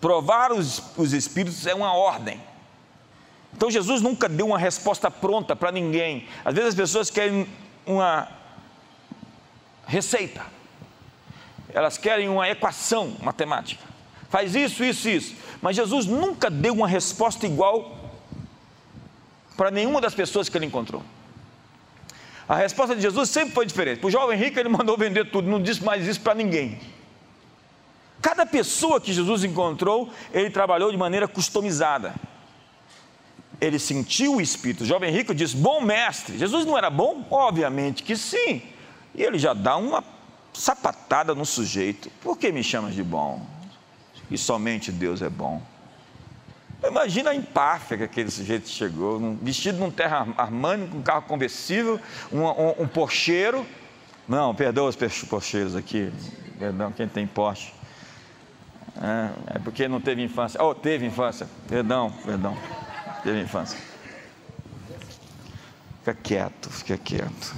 [0.01, 2.41] Provar os, os espíritos é uma ordem.
[3.55, 6.27] Então Jesus nunca deu uma resposta pronta para ninguém.
[6.45, 7.47] Às vezes as pessoas querem
[7.87, 8.29] uma
[9.87, 10.45] receita,
[11.75, 13.83] elas querem uma equação matemática.
[14.29, 15.35] Faz isso, isso, isso.
[15.61, 17.99] Mas Jesus nunca deu uma resposta igual
[19.57, 21.03] para nenhuma das pessoas que ele encontrou.
[22.49, 24.01] A resposta de Jesus sempre foi diferente.
[24.01, 26.79] Para o jovem rico, ele mandou vender tudo, não disse mais isso para ninguém.
[28.23, 32.15] Cada pessoa que Jesus encontrou, ele trabalhou de maneira customizada
[33.61, 34.83] ele sentiu o Espírito.
[34.83, 36.39] O jovem rico diz: Bom mestre.
[36.39, 37.27] Jesus não era bom?
[37.31, 38.63] Obviamente que sim.
[39.15, 40.03] E ele já dá uma
[40.61, 43.45] sapatada no sujeito: Por que me chamas de bom?
[44.31, 45.61] E somente Deus é bom.
[46.87, 52.01] Imagina a empáfia que aquele sujeito chegou, vestido num terra Armani, com um carro conversível,
[52.33, 53.67] um, um, um porcheiro.
[54.29, 54.97] Não, perdoa os
[55.29, 56.13] porcheiros aqui,
[56.59, 57.73] perdão, quem tem Porsche.
[58.97, 60.63] É, é porque não teve infância.
[60.63, 62.57] Oh, teve infância, perdão, perdão
[63.23, 63.79] teve infância.
[65.99, 67.55] Fica quieto, fica quieto.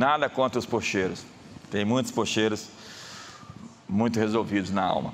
[0.00, 1.26] Nada contra os pocheiros.
[1.70, 2.68] Tem muitos pocheiros
[3.86, 5.12] muito resolvidos na alma.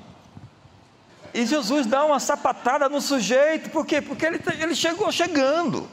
[1.35, 4.01] E Jesus dá uma sapatada no sujeito, por quê?
[4.01, 5.88] Porque ele, ele chegou chegando.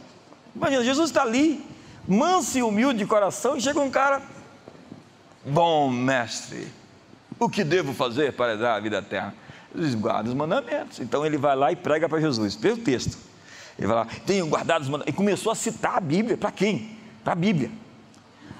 [0.56, 1.66] Imagina, Jesus está ali,
[2.08, 4.22] manso e humilde de coração, e chega um cara,
[5.44, 6.68] bom mestre,
[7.40, 9.34] o que devo fazer para dar a vida eterna?
[9.74, 11.00] Eles guardam os mandamentos.
[11.00, 12.54] Então ele vai lá e prega para Jesus.
[12.54, 13.18] Vê o texto.
[13.76, 15.16] Ele vai lá, tenho guardado os mandamentos.
[15.16, 16.38] E começou a citar a Bíblia.
[16.38, 16.96] Para quem?
[17.24, 17.72] Para a Bíblia.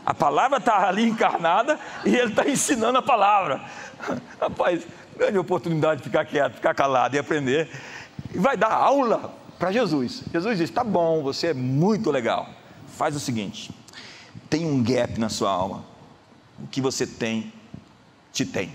[0.06, 3.62] A palavra está ali encarnada e ele está ensinando a palavra.
[4.40, 4.86] Rapaz,
[5.18, 7.70] grande oportunidade de ficar quieto, ficar calado e aprender.
[8.34, 10.24] E vai dar aula para Jesus.
[10.32, 12.50] Jesus diz: tá bom, você é muito legal.
[12.98, 13.72] Faz o seguinte:
[14.50, 15.84] tem um gap na sua alma.
[16.60, 17.52] O que você tem,
[18.32, 18.72] te tem,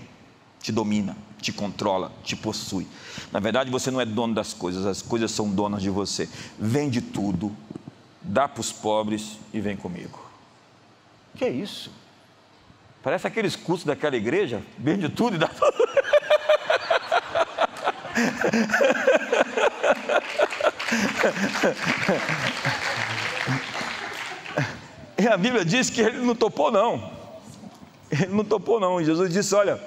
[0.59, 2.87] te domina te controla, te possui.
[3.31, 6.29] Na verdade, você não é dono das coisas, as coisas são donas de você.
[6.57, 7.55] Vende tudo,
[8.21, 10.28] dá para os pobres e vem comigo.
[11.35, 11.91] Que é isso?
[13.01, 15.89] Parece aqueles cursos daquela igreja, vende tudo e dá tudo.
[25.17, 27.11] E a Bíblia diz que ele não topou, não.
[28.09, 29.03] Ele não topou, não.
[29.03, 29.79] Jesus disse: Olha,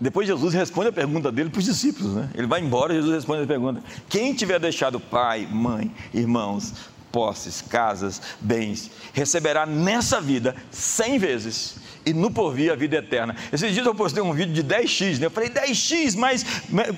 [0.00, 2.30] depois Jesus responde a pergunta dele para os discípulos, né?
[2.34, 6.72] Ele vai embora e Jesus responde a pergunta: Quem tiver deixado pai, mãe, irmãos,
[7.12, 13.34] posses, casas, bens, receberá nessa vida cem vezes e no porvir a vida eterna.
[13.52, 15.26] Esses dias eu postei um vídeo de 10x, né?
[15.26, 16.44] Eu falei 10x, mas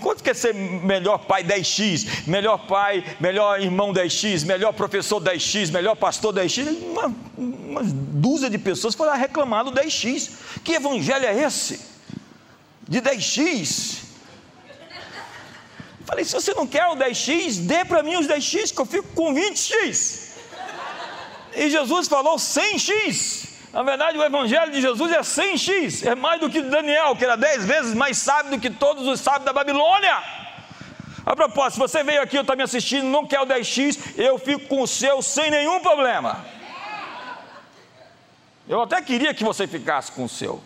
[0.01, 5.97] quanto quer ser melhor pai 10x, melhor pai, melhor irmão 10x, melhor professor 10x, melhor
[5.97, 6.77] pastor 10x?
[6.83, 10.31] Uma, uma dúzia de pessoas foram reclamar do 10x.
[10.63, 11.99] Que evangelho é esse?
[12.89, 14.08] de 10x.
[16.09, 19.09] Falei, se você não quer o 10x, dê para mim os 10x, que eu fico
[19.15, 20.29] com 20x.
[21.55, 23.47] E Jesus falou 100x.
[23.75, 27.37] Na verdade, o Evangelho de Jesus é 100x, é mais do que Daniel, que era
[27.37, 30.17] 10 vezes mais sábio do que todos os sábios da Babilônia.
[31.27, 34.39] A propósito, se você veio aqui, eu está me assistindo, não quer o 10x, eu
[34.39, 36.43] fico com o seu sem nenhum problema.
[38.67, 40.63] Eu até queria que você ficasse com o seu.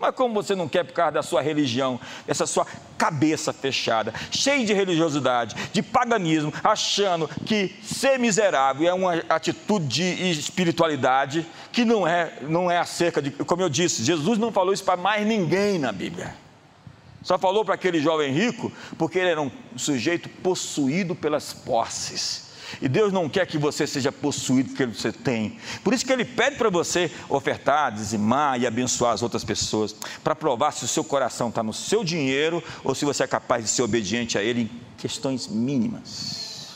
[0.00, 4.64] Mas como você não quer por causa da sua religião, essa sua cabeça fechada, cheia
[4.64, 12.06] de religiosidade, de paganismo, achando que ser miserável é uma atitude de espiritualidade que não
[12.06, 15.78] é, não é acerca de, como eu disse, Jesus não falou isso para mais ninguém
[15.78, 16.34] na Bíblia.
[17.22, 22.49] Só falou para aquele jovem rico porque ele era um sujeito possuído pelas posses.
[22.80, 25.58] E Deus não quer que você seja possuído pelo que você tem.
[25.82, 30.34] Por isso que Ele pede para você ofertar, dizimar e abençoar as outras pessoas, para
[30.34, 33.70] provar se o seu coração está no seu dinheiro ou se você é capaz de
[33.70, 36.74] ser obediente a Ele em questões mínimas.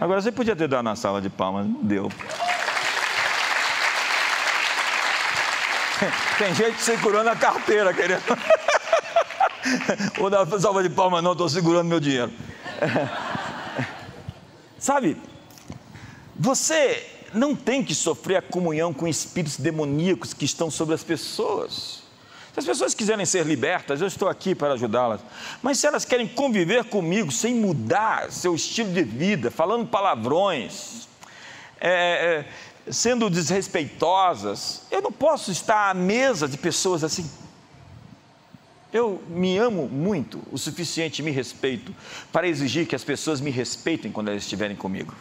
[0.00, 2.10] Agora você podia ter dado na sala de palmas, não deu.
[6.38, 8.22] Tem gente segurando a carteira, querendo.
[10.18, 12.32] Vou dar salva de palmas, não, estou segurando meu dinheiro.
[14.78, 15.16] Sabe,
[16.34, 22.02] você não tem que sofrer a comunhão com espíritos demoníacos que estão sobre as pessoas.
[22.52, 25.22] Se as pessoas quiserem ser libertas, eu estou aqui para ajudá-las.
[25.62, 31.08] Mas se elas querem conviver comigo sem mudar seu estilo de vida, falando palavrões,
[31.80, 32.44] é,
[32.86, 37.28] é, sendo desrespeitosas, eu não posso estar à mesa de pessoas assim.
[38.92, 41.94] Eu me amo muito, o suficiente me respeito,
[42.30, 45.14] para exigir que as pessoas me respeitem quando elas estiverem comigo.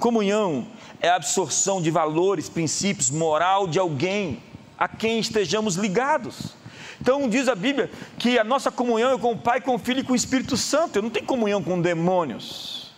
[0.00, 0.66] Comunhão
[1.00, 4.42] é a absorção de valores, princípios, moral de alguém
[4.78, 6.54] a quem estejamos ligados.
[6.98, 10.00] Então diz a Bíblia que a nossa comunhão é com o Pai, com o Filho
[10.00, 10.96] e com o Espírito Santo.
[10.96, 12.90] Eu não tenho comunhão com demônios.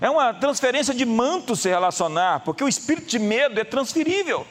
[0.00, 4.46] É uma transferência de manto se relacionar, porque o espírito de medo é transferível.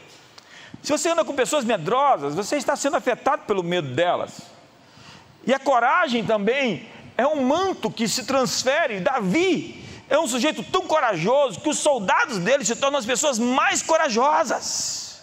[0.84, 4.42] Se você anda com pessoas medrosas, você está sendo afetado pelo medo delas.
[5.46, 6.88] E a coragem também
[7.18, 9.00] é um manto que se transfere.
[9.00, 13.82] Davi é um sujeito tão corajoso que os soldados dele se tornam as pessoas mais
[13.82, 15.22] corajosas.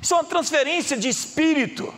[0.00, 1.92] Isso é uma transferência de espírito.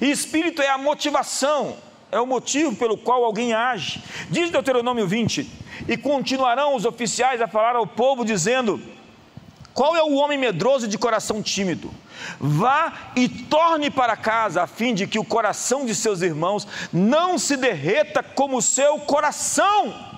[0.00, 1.76] E espírito é a motivação,
[2.10, 4.02] é o motivo pelo qual alguém age.
[4.28, 5.48] Diz Deuteronômio 20:
[5.88, 8.80] E continuarão os oficiais a falar ao povo, dizendo:
[9.72, 11.90] qual é o homem medroso de coração tímido?
[12.38, 17.38] Vá e torne para casa, a fim de que o coração de seus irmãos não
[17.38, 20.09] se derreta como o seu coração.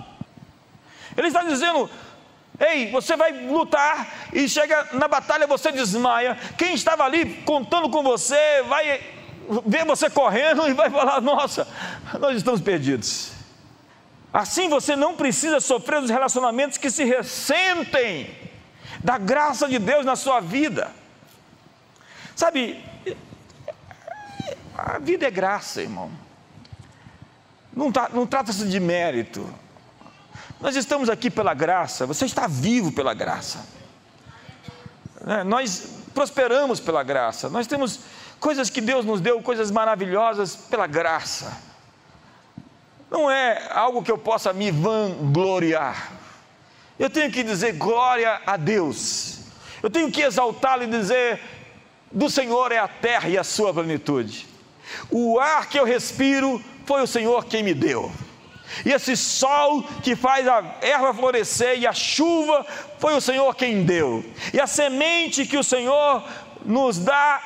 [1.16, 1.88] Ele está dizendo:
[2.58, 6.36] Ei, você vai lutar e chega na batalha, você desmaia.
[6.56, 9.00] Quem estava ali contando com você vai
[9.66, 11.66] ver você correndo e vai falar: Nossa,
[12.18, 13.32] nós estamos perdidos.
[14.32, 18.34] Assim você não precisa sofrer os relacionamentos que se ressentem
[19.04, 20.90] da graça de Deus na sua vida.
[22.34, 22.82] Sabe,
[24.76, 26.10] a vida é graça, irmão.
[27.74, 29.48] Não, tá, não trata-se de mérito.
[30.62, 33.66] Nós estamos aqui pela graça, você está vivo pela graça.
[35.26, 37.98] É, nós prosperamos pela graça, nós temos
[38.38, 41.60] coisas que Deus nos deu, coisas maravilhosas pela graça.
[43.10, 46.12] Não é algo que eu possa me vangloriar.
[46.96, 49.40] Eu tenho que dizer glória a Deus.
[49.82, 51.40] Eu tenho que exaltá-lo e dizer:
[52.12, 54.46] do Senhor é a terra e a sua plenitude.
[55.10, 58.12] O ar que eu respiro foi o Senhor quem me deu.
[58.84, 62.66] E esse sol que faz a erva florescer e a chuva
[62.98, 64.24] foi o Senhor quem deu.
[64.52, 66.22] E a semente que o Senhor
[66.64, 67.40] nos dá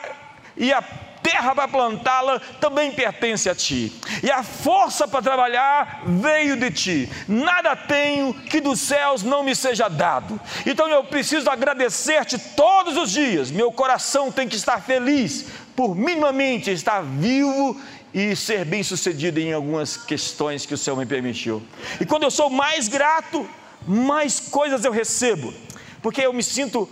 [0.57, 0.83] e a
[1.27, 7.11] terra para plantá-la também pertence a ti, e a força para trabalhar veio de ti.
[7.27, 10.41] Nada tenho que dos céus não me seja dado.
[10.65, 13.51] Então eu preciso agradecer-te todos os dias.
[13.51, 17.79] Meu coração tem que estar feliz por minimamente estar vivo
[18.17, 21.63] e ser bem sucedido em algumas questões que o Senhor me permitiu.
[22.01, 23.47] E quando eu sou mais grato,
[23.87, 25.53] mais coisas eu recebo,
[26.01, 26.89] porque eu me sinto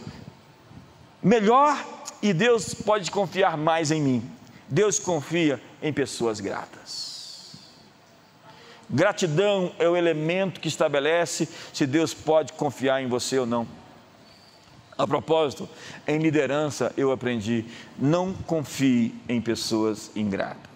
[1.22, 1.82] melhor
[2.20, 4.30] e Deus pode confiar mais em mim.
[4.68, 7.54] Deus confia em pessoas gratas.
[8.90, 13.66] Gratidão é o elemento que estabelece se Deus pode confiar em você ou não.
[14.98, 15.66] A propósito,
[16.06, 17.64] em liderança eu aprendi:
[17.98, 20.73] não confie em pessoas ingratas.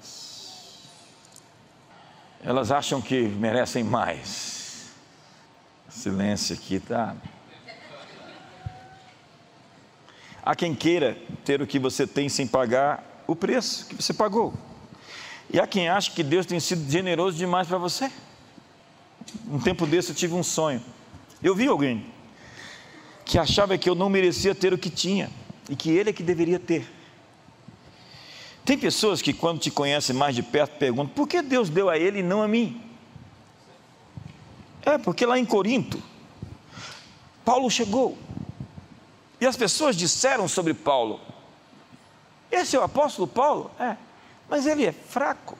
[2.48, 4.86] Elas acham que merecem mais.
[5.86, 7.14] Silêncio aqui, tá?
[10.42, 14.54] Há quem queira ter o que você tem sem pagar o preço que você pagou.
[15.52, 18.10] E há quem acha que Deus tem sido generoso demais para você.
[19.46, 20.80] Um tempo desse eu tive um sonho.
[21.42, 22.06] Eu vi alguém
[23.26, 25.28] que achava que eu não merecia ter o que tinha
[25.68, 26.97] e que ele é que deveria ter.
[28.68, 31.96] Tem pessoas que, quando te conhecem mais de perto, perguntam: por que Deus deu a
[31.96, 32.78] ele e não a mim?
[34.84, 36.02] É, porque lá em Corinto,
[37.46, 38.18] Paulo chegou
[39.40, 41.18] e as pessoas disseram sobre Paulo:
[42.52, 43.70] Esse é o apóstolo Paulo?
[43.80, 43.96] É,
[44.50, 45.56] mas ele é fraco,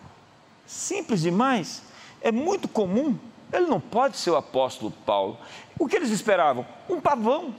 [0.67, 1.83] simples demais,
[2.21, 3.19] é muito comum.
[3.51, 5.39] Ele não pode ser o apóstolo Paulo.
[5.79, 6.67] O que eles esperavam?
[6.87, 7.55] Um pavão,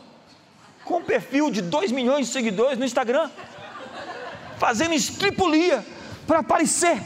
[0.86, 3.32] com um perfil de 2 milhões de seguidores no Instagram,
[4.60, 5.84] fazendo estripulia
[6.28, 7.01] para aparecer.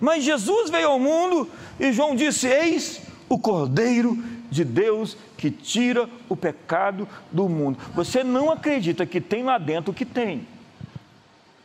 [0.00, 4.16] Mas Jesus veio ao mundo e João disse: Eis o Cordeiro
[4.50, 7.78] de Deus que tira o pecado do mundo.
[7.94, 10.46] Você não acredita que tem lá dentro o que tem,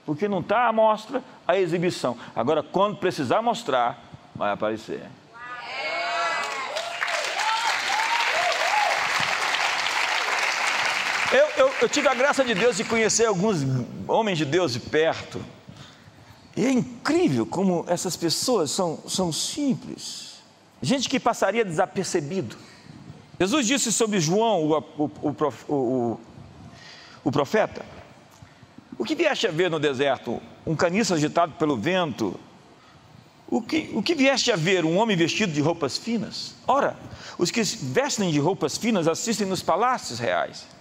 [0.05, 2.17] porque não está a mostra, a exibição.
[2.35, 4.03] Agora, quando precisar mostrar,
[4.35, 5.03] vai aparecer.
[11.31, 13.57] Eu, eu, eu, tive a graça de Deus de conhecer alguns
[14.07, 15.43] homens de Deus de perto.
[16.55, 20.37] E é incrível como essas pessoas são, são simples.
[20.81, 22.55] Gente que passaria desapercebido.
[23.39, 26.19] Jesus disse sobre João, o, o, o,
[27.25, 27.85] o profeta:
[28.97, 30.41] O que vieste a ver no deserto?
[30.65, 32.39] Um caniço agitado pelo vento?
[33.49, 34.85] O que, o que vieste a ver?
[34.85, 36.55] Um homem vestido de roupas finas?
[36.65, 36.95] Ora,
[37.37, 40.76] os que vestem de roupas finas assistem nos palácios reais.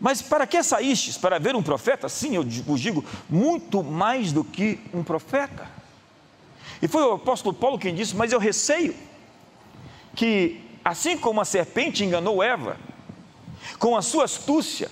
[0.00, 1.16] Mas para que saístes?
[1.16, 2.08] Para ver um profeta?
[2.08, 5.66] Sim, eu vos digo, muito mais do que um profeta.
[6.82, 8.94] E foi o apóstolo Paulo quem disse: Mas eu receio
[10.14, 12.76] que, assim como a serpente enganou Eva,
[13.78, 14.90] com a sua astúcia,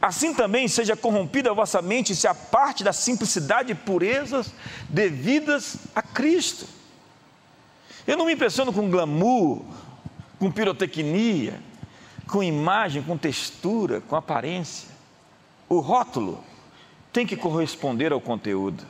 [0.00, 4.52] assim também seja corrompida a vossa mente se aparte da simplicidade e purezas
[4.88, 6.66] devidas a Cristo.
[8.06, 9.62] Eu não me impressiono com glamour,
[10.38, 11.60] com pirotecnia,
[12.28, 14.88] com imagem, com textura, com aparência.
[15.68, 16.44] O rótulo
[17.12, 18.84] tem que corresponder ao conteúdo.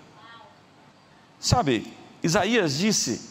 [1.39, 1.87] Sabe,
[2.23, 3.31] Isaías disse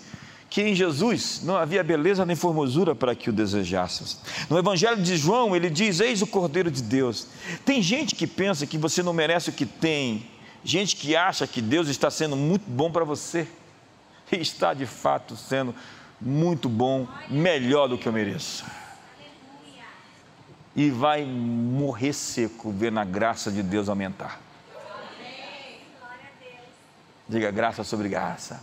[0.50, 4.20] que em Jesus não havia beleza nem formosura para que o desejássemos.
[4.50, 7.28] No Evangelho de João, ele diz: Eis o Cordeiro de Deus.
[7.66, 10.26] Tem gente que pensa que você não merece o que tem,
[10.64, 13.46] gente que acha que Deus está sendo muito bom para você,
[14.32, 15.76] e está de fato sendo
[16.20, 18.64] muito bom, melhor do que eu mereço
[20.78, 24.40] e vai morrer seco vendo a graça de Deus aumentar.
[27.28, 28.62] Diga graça sobre graça.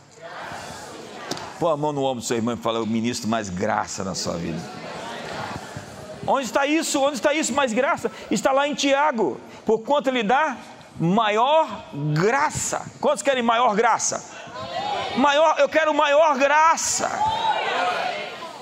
[1.58, 4.14] Põe a mão no ombro do seu irmão e fala: Eu ministro mais graça na
[4.14, 4.60] sua vida.
[6.24, 7.02] Onde está isso?
[7.02, 7.52] Onde está isso?
[7.52, 8.10] Mais graça?
[8.30, 9.40] Está lá em Tiago.
[9.66, 10.56] Por quanto ele dá
[10.98, 11.84] maior
[12.14, 12.86] graça.
[13.00, 14.24] Quantos querem maior graça?
[15.16, 17.10] Maior, eu quero maior graça.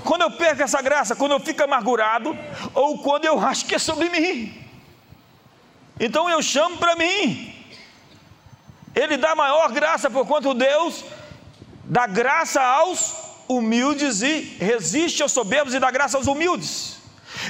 [0.05, 2.37] Quando eu perco essa graça, quando eu fico amargurado,
[2.75, 4.53] ou quando eu acho que é sobre mim.
[5.99, 7.55] Então eu chamo para mim.
[8.95, 11.05] Ele dá maior graça por quanto Deus
[11.85, 13.15] dá graça aos
[13.49, 17.01] humildes e resiste aos soberbos e dá graça aos humildes.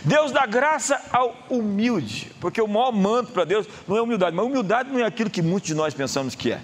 [0.04, 4.46] Deus dá graça ao humilde, porque o maior manto para Deus não é humildade, mas
[4.46, 6.60] humildade não é aquilo que muitos de nós pensamos que é.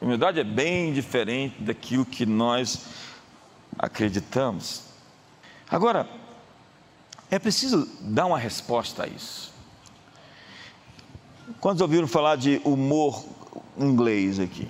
[0.00, 2.86] Humildade é bem diferente daquilo que nós
[3.78, 4.91] acreditamos.
[5.72, 6.06] Agora,
[7.30, 9.50] é preciso dar uma resposta a isso.
[11.62, 13.24] Quantos ouviram falar de humor
[13.78, 14.68] inglês aqui?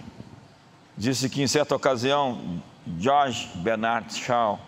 [0.96, 2.62] Disse que em certa ocasião,
[3.00, 4.60] George Bernard Shaw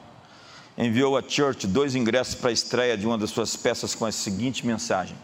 [0.76, 4.10] enviou a Churchill dois ingressos para a estreia de uma das suas peças com a
[4.10, 5.16] seguinte mensagem: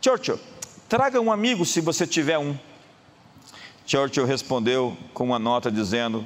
[0.00, 0.40] Churchill,
[0.88, 2.56] traga um amigo se você tiver um.
[3.84, 6.24] Churchill respondeu com uma nota dizendo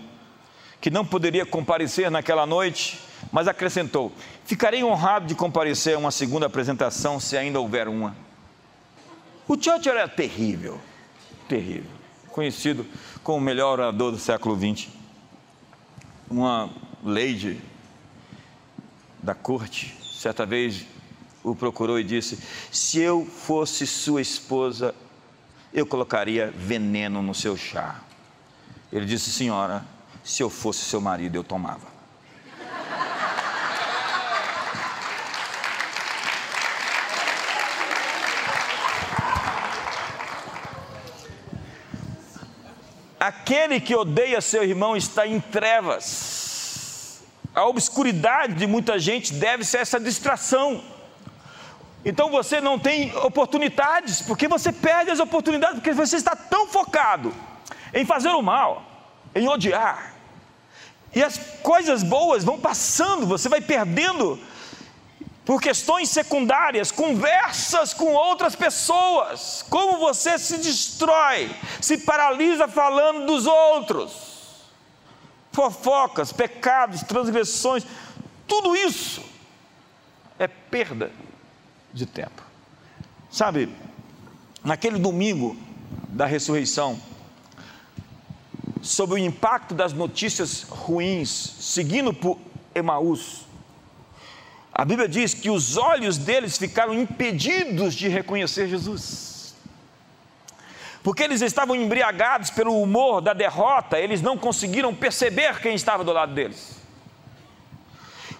[0.80, 4.12] que não poderia comparecer naquela noite mas acrescentou:
[4.44, 8.16] Ficarei honrado de comparecer a uma segunda apresentação, se ainda houver uma.
[9.46, 10.78] O Churchill era terrível,
[11.48, 11.90] terrível,
[12.30, 12.86] conhecido
[13.22, 14.88] como o melhor orador do século XX.
[16.30, 16.70] Uma
[17.02, 17.60] lady
[19.22, 20.86] da corte, certa vez,
[21.42, 22.38] o procurou e disse:
[22.70, 24.94] Se eu fosse sua esposa,
[25.72, 28.00] eu colocaria veneno no seu chá.
[28.92, 29.84] Ele disse: Senhora,
[30.24, 31.97] se eu fosse seu marido, eu tomava.
[43.18, 47.22] Aquele que odeia seu irmão está em trevas.
[47.54, 50.82] A obscuridade de muita gente deve ser essa distração.
[52.04, 57.34] Então você não tem oportunidades, porque você perde as oportunidades, porque você está tão focado
[57.92, 58.84] em fazer o mal,
[59.34, 60.14] em odiar.
[61.14, 64.38] E as coisas boas vão passando, você vai perdendo
[65.48, 73.46] por questões secundárias, conversas com outras pessoas, como você se destrói, se paralisa falando dos
[73.46, 74.66] outros,
[75.50, 77.86] fofocas, pecados, transgressões,
[78.46, 79.24] tudo isso
[80.38, 81.10] é perda
[81.94, 82.42] de tempo.
[83.30, 83.74] Sabe,
[84.62, 85.56] naquele domingo
[86.10, 87.00] da ressurreição,
[88.82, 92.36] sobre o impacto das notícias ruins, seguindo por
[92.74, 93.47] Emaús,
[94.78, 99.56] a Bíblia diz que os olhos deles ficaram impedidos de reconhecer Jesus.
[101.02, 106.12] Porque eles estavam embriagados pelo humor da derrota, eles não conseguiram perceber quem estava do
[106.12, 106.76] lado deles.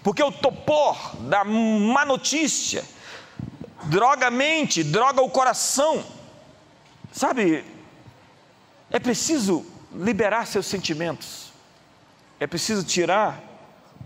[0.01, 2.85] Porque o topor da má notícia
[3.87, 6.05] droga a mente, droga o coração.
[7.11, 7.65] Sabe,
[8.93, 11.53] é preciso liberar seus sentimentos,
[12.39, 13.48] é preciso tirar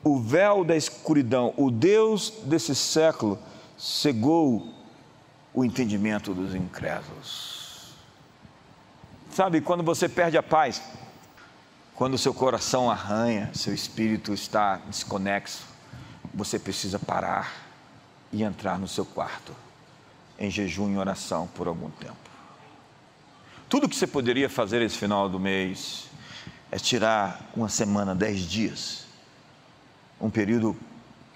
[0.05, 3.39] o véu da escuridão, o Deus desse século,
[3.79, 4.73] cegou
[5.55, 7.93] o entendimento dos incrédulos.
[9.31, 10.83] Sabe, quando você perde a paz,
[11.95, 15.65] quando seu coração arranha, seu espírito está desconexo,
[16.35, 17.53] você precisa parar
[18.33, 19.55] e entrar no seu quarto
[20.39, 22.17] em jejum e oração por algum tempo.
[23.69, 26.09] Tudo que você poderia fazer esse final do mês
[26.71, 29.02] é tirar uma semana, dez dias,
[30.23, 30.77] um período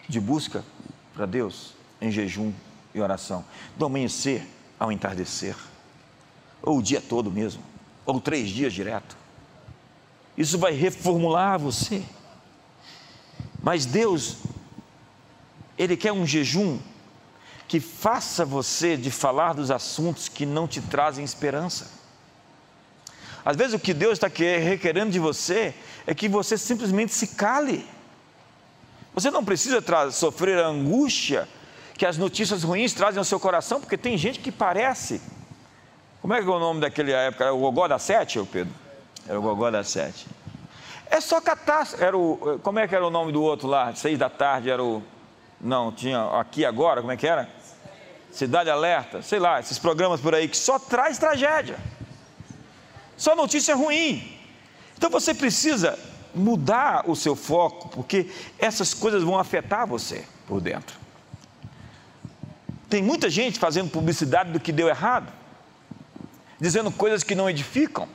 [0.09, 0.64] de busca
[1.12, 2.53] para Deus em jejum
[2.95, 3.45] e oração,
[3.76, 4.47] do amanhecer
[4.78, 5.57] ao entardecer,
[6.62, 7.62] ou o dia todo mesmo,
[8.07, 9.16] ou três dias direto.
[10.39, 12.03] Isso vai reformular você.
[13.62, 14.37] Mas Deus,
[15.76, 16.78] Ele quer um jejum
[17.66, 21.91] que faça você de falar dos assuntos que não te trazem esperança.
[23.45, 25.74] Às vezes o que Deus está requerendo de você
[26.07, 27.96] é que você simplesmente se cale.
[29.17, 31.49] Você não precisa sofrer a angústia
[31.97, 35.23] que as notícias ruins trazem ao seu coração, porque tem gente que parece.
[36.21, 37.45] Como é que é o nome daquele época?
[37.45, 38.75] Era o Gogó da Sete, Pedro?
[39.27, 40.27] Era o Gogó da Sete.
[41.11, 42.05] É só catástrofe.
[42.05, 43.95] Era o, como é que era o nome do outro lá?
[43.95, 45.03] Seis da tarde era o.
[45.59, 47.49] Não, tinha aqui agora, como é que era?
[48.31, 51.79] Cidade Alerta, sei lá, esses programas por aí que só traz tragédia.
[53.17, 54.31] Só notícia ruim.
[54.95, 55.99] Então você precisa
[56.37, 60.97] mudar o seu foco, porque essas coisas vão afetar você por dentro.
[62.89, 65.32] Tem muita gente fazendo publicidade do que deu errado,
[66.61, 68.09] dizendo coisas que não edificam.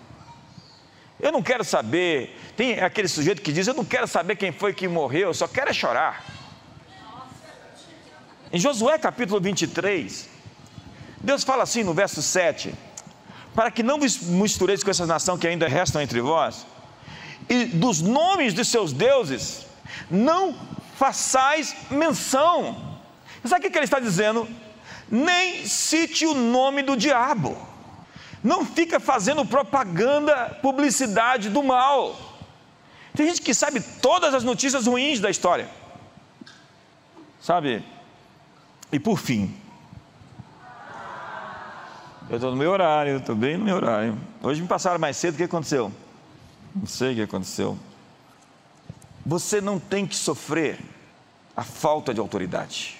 [1.20, 2.36] Eu não quero saber.
[2.56, 5.48] Tem aquele sujeito que diz: Eu não quero saber quem foi que morreu, eu só
[5.48, 6.26] quero é chorar.
[8.52, 10.28] Em Josué capítulo 23,
[11.22, 12.74] Deus fala assim no verso 7:
[13.54, 16.66] Para que não vos mistureis com essas nações que ainda restam entre vós,
[17.52, 19.66] e dos nomes de seus deuses,
[20.10, 20.56] não
[20.96, 22.98] façais menção.
[23.44, 24.48] Sabe o que ele está dizendo?
[25.10, 27.58] Nem cite o nome do diabo.
[28.42, 32.16] Não fica fazendo propaganda, publicidade do mal.
[33.14, 35.70] Tem gente que sabe todas as notícias ruins da história.
[37.42, 37.84] Sabe?
[38.94, 39.54] E por fim,
[42.30, 44.18] eu estou no meu horário, estou bem no meu horário.
[44.42, 45.92] Hoje me passaram mais cedo, o que aconteceu?
[46.76, 47.78] Não sei o que aconteceu.
[49.26, 50.80] Você não tem que sofrer
[51.56, 52.98] a falta de autoridade.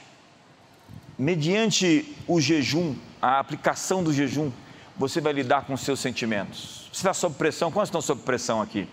[1.18, 4.52] Mediante o jejum, a aplicação do jejum,
[4.98, 6.90] você vai lidar com seus sentimentos.
[6.92, 7.72] Você está sob pressão?
[7.72, 8.88] Quantos estão sob pressão aqui?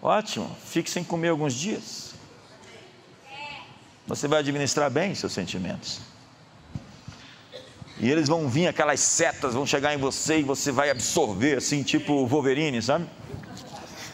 [0.00, 2.14] Ótimo, fique sem comer alguns dias.
[4.06, 6.00] Você vai administrar bem seus sentimentos.
[8.00, 11.84] E eles vão vir, aquelas setas vão chegar em você e você vai absorver, assim,
[11.84, 13.06] tipo Wolverine, sabe?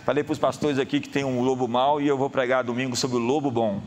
[0.08, 2.96] Falei para os pastores aqui que tem um lobo mau e eu vou pregar domingo
[2.96, 3.82] sobre o lobo bom.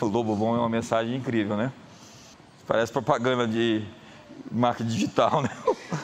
[0.00, 1.72] O lobo bom é uma mensagem incrível, né?
[2.66, 3.84] Parece propaganda de
[4.50, 5.50] marca digital, né?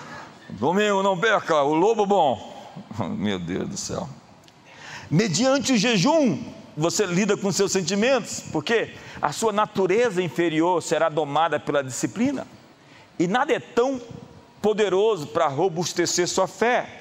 [0.50, 2.72] Domingo, não perca, o lobo bom.
[3.18, 4.08] Meu Deus do céu.
[5.10, 6.40] Mediante o jejum,
[6.76, 12.46] você lida com seus sentimentos, porque a sua natureza inferior será domada pela disciplina.
[13.18, 14.00] E nada é tão
[14.62, 16.97] poderoso para robustecer sua fé.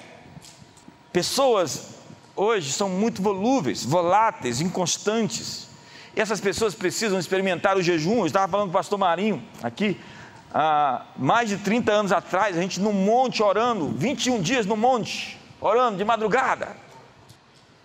[1.11, 1.97] Pessoas
[2.35, 5.67] hoje são muito volúveis, voláteis, inconstantes.
[6.15, 8.19] E essas pessoas precisam experimentar o jejum.
[8.19, 9.99] Eu estava falando com o pastor Marinho aqui,
[10.53, 15.39] há mais de 30 anos atrás, a gente no monte orando, 21 dias no monte,
[15.59, 16.75] orando de madrugada,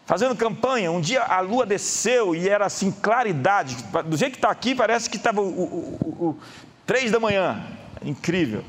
[0.07, 0.91] fazendo campanha.
[0.91, 3.77] Um dia a lua desceu e era assim, claridade.
[4.07, 6.39] Do jeito que está aqui, parece que estava o, o, o, o,
[6.87, 7.65] três da manhã.
[8.05, 8.65] Incrível.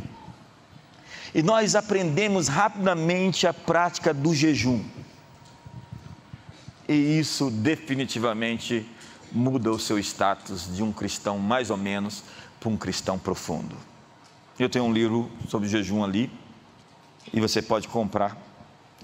[1.33, 4.83] E nós aprendemos rapidamente a prática do jejum.
[6.87, 8.85] E isso definitivamente
[9.31, 12.23] muda o seu status de um cristão mais ou menos
[12.59, 13.75] para um cristão profundo.
[14.59, 16.29] Eu tenho um livro sobre jejum ali,
[17.31, 18.37] e você pode comprar.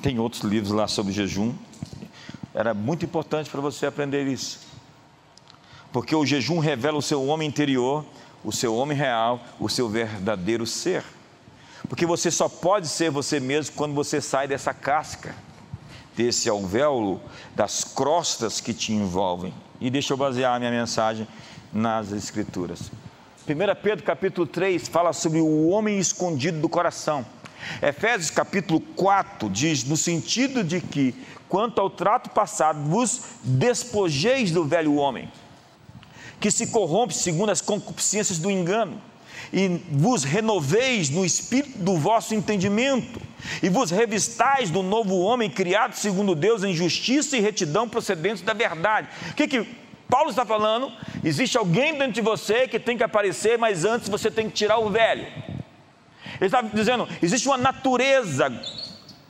[0.01, 1.53] Tem outros livros lá sobre jejum.
[2.53, 4.59] Era muito importante para você aprender isso.
[5.91, 8.05] Porque o jejum revela o seu homem interior,
[8.43, 11.03] o seu homem real, o seu verdadeiro ser.
[11.87, 15.35] Porque você só pode ser você mesmo quando você sai dessa casca,
[16.15, 17.21] desse alvéolo,
[17.55, 19.53] das crostas que te envolvem.
[19.79, 21.27] E deixa eu basear a minha mensagem
[21.71, 22.91] nas Escrituras.
[23.47, 27.25] 1 Pedro capítulo 3 fala sobre o homem escondido do coração.
[27.81, 31.15] Efésios capítulo 4 diz no sentido de que,
[31.47, 35.31] quanto ao trato passado, vos despojeis do velho homem,
[36.39, 39.01] que se corrompe segundo as concupiscências do engano,
[39.51, 43.21] e vos renoveis no espírito do vosso entendimento,
[43.63, 48.53] e vos revistais do novo homem criado segundo Deus em justiça e retidão procedentes da
[48.53, 49.07] verdade.
[49.31, 49.65] O que, que
[50.09, 50.91] Paulo está falando:
[51.23, 54.79] existe alguém dentro de você que tem que aparecer, mas antes você tem que tirar
[54.79, 55.25] o velho.
[56.39, 58.51] Ele está dizendo: existe uma natureza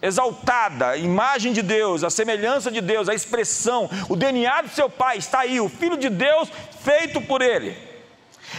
[0.02, 4.90] exaltada, a imagem de Deus, a semelhança de Deus, a expressão, o DNA do seu
[4.90, 6.50] pai está aí, o filho de Deus
[6.82, 7.89] feito por ele.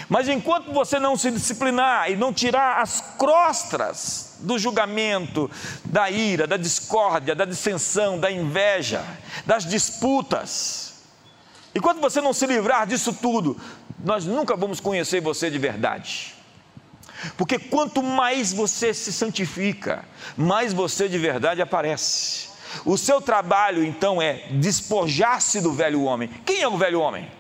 [0.08, 5.50] Mas enquanto você não se disciplinar e não tirar as crostras do julgamento,
[5.84, 9.04] da ira, da discórdia, da dissensão, da inveja,
[9.44, 10.94] das disputas,
[11.74, 13.60] enquanto você não se livrar disso tudo,
[14.02, 16.34] nós nunca vamos conhecer você de verdade.
[17.36, 20.04] Porque quanto mais você se santifica,
[20.36, 22.48] mais você de verdade aparece.
[22.84, 26.28] O seu trabalho então é despojar-se do velho homem.
[26.46, 27.30] Quem é o velho homem?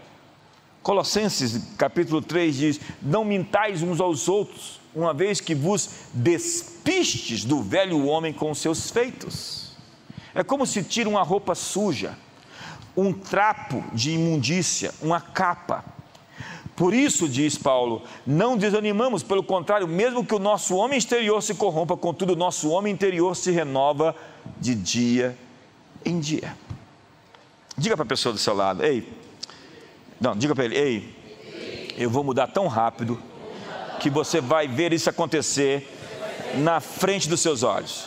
[0.82, 7.62] Colossenses capítulo 3 diz: Não mintais uns aos outros, uma vez que vos despistes do
[7.62, 9.72] velho homem com seus feitos.
[10.34, 12.16] É como se tira uma roupa suja,
[12.96, 15.84] um trapo de imundícia, uma capa,
[16.80, 21.54] por isso, diz Paulo, não desanimamos, pelo contrário, mesmo que o nosso homem exterior se
[21.54, 24.16] corrompa, contudo, o nosso homem interior se renova
[24.58, 25.36] de dia
[26.02, 26.56] em dia.
[27.76, 29.06] Diga para a pessoa do seu lado, ei,
[30.20, 33.20] não, diga para ele, ei, eu vou mudar tão rápido
[33.98, 35.88] que você vai ver isso acontecer
[36.56, 38.06] na frente dos seus olhos.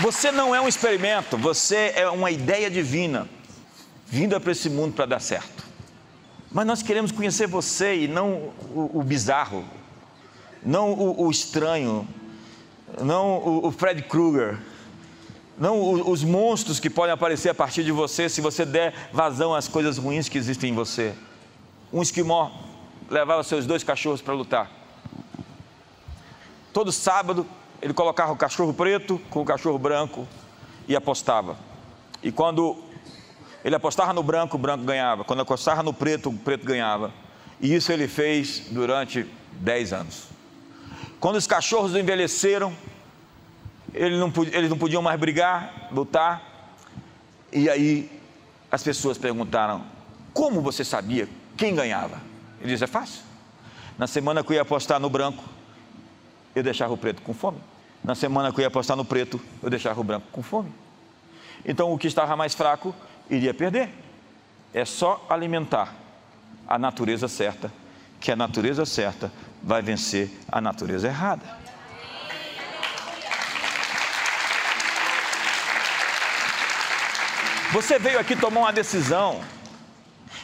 [0.00, 3.28] Você não é um experimento, você é uma ideia divina,
[4.06, 5.62] vinda para esse mundo para dar certo.
[6.50, 9.64] Mas nós queremos conhecer você e não o, o bizarro,
[10.62, 12.08] não o, o, estranho,
[13.00, 14.58] não o, Fred Krueger,
[15.58, 19.68] não os monstros que podem aparecer a partir de você se você der vazão às
[19.68, 21.14] coisas ruins que existem em você.
[21.92, 22.50] Um esquimó
[23.10, 24.70] levava seus dois cachorros para lutar.
[26.72, 27.46] Todo sábado
[27.82, 30.26] ele colocava o cachorro preto com o cachorro branco
[30.88, 31.56] e apostava.
[32.22, 32.76] E quando
[33.64, 35.24] ele apostava no branco, o branco ganhava.
[35.24, 37.12] Quando apostava no preto, o preto ganhava.
[37.60, 40.29] E isso ele fez durante 10 anos.
[41.20, 42.74] Quando os cachorros envelheceram,
[43.92, 46.42] eles não, eles não podiam mais brigar, lutar.
[47.52, 48.10] E aí
[48.72, 49.84] as pessoas perguntaram:
[50.32, 52.18] Como você sabia quem ganhava?
[52.60, 53.22] Ele disse: É fácil.
[53.98, 55.44] Na semana que eu ia apostar no branco,
[56.54, 57.58] eu deixava o preto com fome.
[58.02, 60.72] Na semana que eu ia apostar no preto, eu deixava o branco com fome.
[61.66, 62.94] Então o que estava mais fraco
[63.28, 63.90] iria perder.
[64.72, 65.94] É só alimentar
[66.66, 67.70] a natureza certa,
[68.20, 71.58] que a natureza certa vai vencer a natureza errada.
[77.72, 79.40] Você veio aqui tomar uma decisão.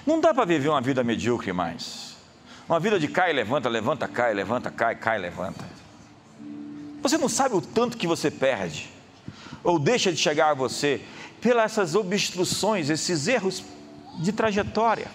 [0.07, 2.17] Não dá para viver uma vida medíocre mais.
[2.69, 5.65] Uma vida de cai, levanta, levanta, cai, levanta, cai, cai, levanta.
[7.03, 8.91] Você não sabe o tanto que você perde,
[9.63, 11.01] ou deixa de chegar a você,
[11.41, 13.63] pelas essas obstruções, esses erros
[14.19, 15.09] de trajetória.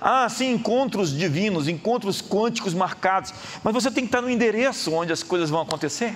[0.00, 3.32] Há sim encontros divinos, encontros quânticos marcados,
[3.62, 6.14] mas você tem que estar no endereço onde as coisas vão acontecer.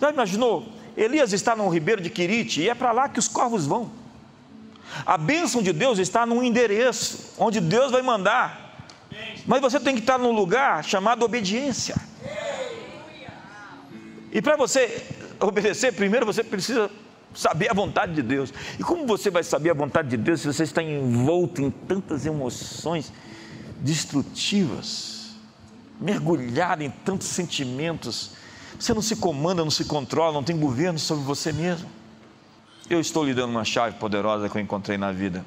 [0.00, 0.66] Já imaginou?
[0.96, 3.90] Elias está no ribeiro de Quirite e é para lá que os corvos vão.
[5.06, 8.86] A bênção de Deus está num endereço onde Deus vai mandar,
[9.46, 11.96] mas você tem que estar num lugar chamado obediência.
[14.30, 15.06] E para você
[15.40, 16.90] obedecer, primeiro você precisa
[17.34, 18.52] saber a vontade de Deus.
[18.78, 22.26] E como você vai saber a vontade de Deus se você está envolto em tantas
[22.26, 23.12] emoções
[23.80, 25.30] destrutivas,
[26.00, 28.32] mergulhado em tantos sentimentos?
[28.78, 31.88] Você não se comanda, não se controla, não tem governo sobre você mesmo.
[32.90, 35.44] Eu estou lhe dando uma chave poderosa que eu encontrei na vida.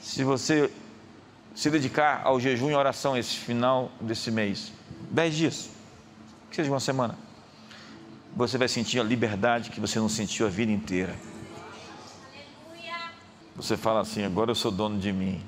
[0.00, 0.70] Se você
[1.54, 4.72] se dedicar ao jejum e oração esse final desse mês,
[5.10, 5.70] dez dias,
[6.50, 7.16] que seja uma semana
[8.34, 11.14] você vai sentir a liberdade que você não sentiu a vida inteira.
[13.54, 15.42] Você fala assim: agora eu sou dono de mim,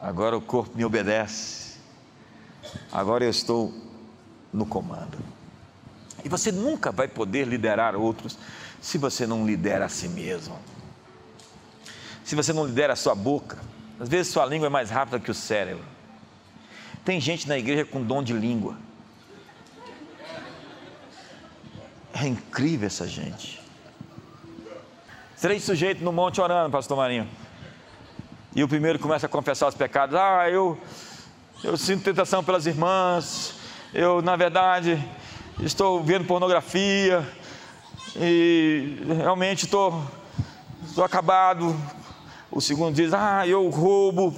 [0.00, 1.78] agora o corpo me obedece,
[2.92, 3.74] agora eu estou
[4.52, 5.18] no comando.
[6.24, 8.38] E você nunca vai poder liderar outros
[8.80, 10.58] se você não lidera a si mesmo.
[12.24, 13.58] Se você não lidera a sua boca,
[14.00, 15.84] às vezes sua língua é mais rápida que o cérebro.
[17.04, 18.76] Tem gente na igreja com dom de língua.
[22.18, 23.60] É incrível essa gente.
[25.38, 27.28] Três sujeitos no monte orando, pastor Marinho.
[28.54, 30.16] E o primeiro começa a confessar os pecados.
[30.16, 30.78] Ah, eu,
[31.62, 33.56] eu sinto tentação pelas irmãs.
[33.92, 34.98] Eu, na verdade,
[35.60, 37.22] estou vendo pornografia.
[38.16, 40.02] E realmente estou,
[40.88, 41.78] estou acabado.
[42.50, 44.34] O segundo diz: Ah, eu roubo,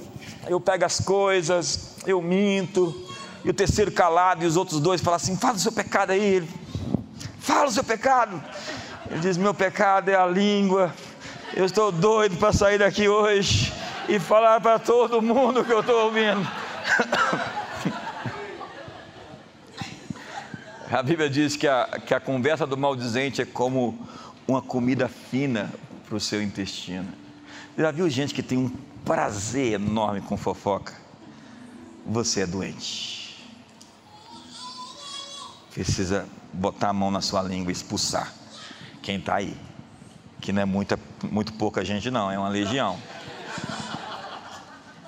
[0.49, 3.07] eu pego as coisas, eu minto.
[3.45, 6.21] E o terceiro calado, e os outros dois falam assim: Fala o seu pecado aí.
[6.21, 6.58] Ele,
[7.49, 8.39] Fala o seu pecado.
[9.09, 10.93] Ele diz: Meu pecado é a língua.
[11.55, 13.73] Eu estou doido para sair daqui hoje
[14.07, 16.47] e falar para todo mundo que eu estou ouvindo.
[20.91, 24.07] A Bíblia diz que a, que a conversa do maldizente é como
[24.47, 25.71] uma comida fina
[26.07, 27.07] para o seu intestino.
[27.77, 28.69] Já viu gente que tem um
[29.05, 30.93] prazer enorme com fofoca?
[32.07, 33.47] Você é doente.
[35.71, 38.33] Precisa botar a mão na sua língua e expulsar
[39.01, 39.55] quem está aí.
[40.41, 42.97] Que não é muita, muito pouca gente, não, é uma legião.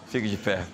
[0.07, 0.65] Fique de pé.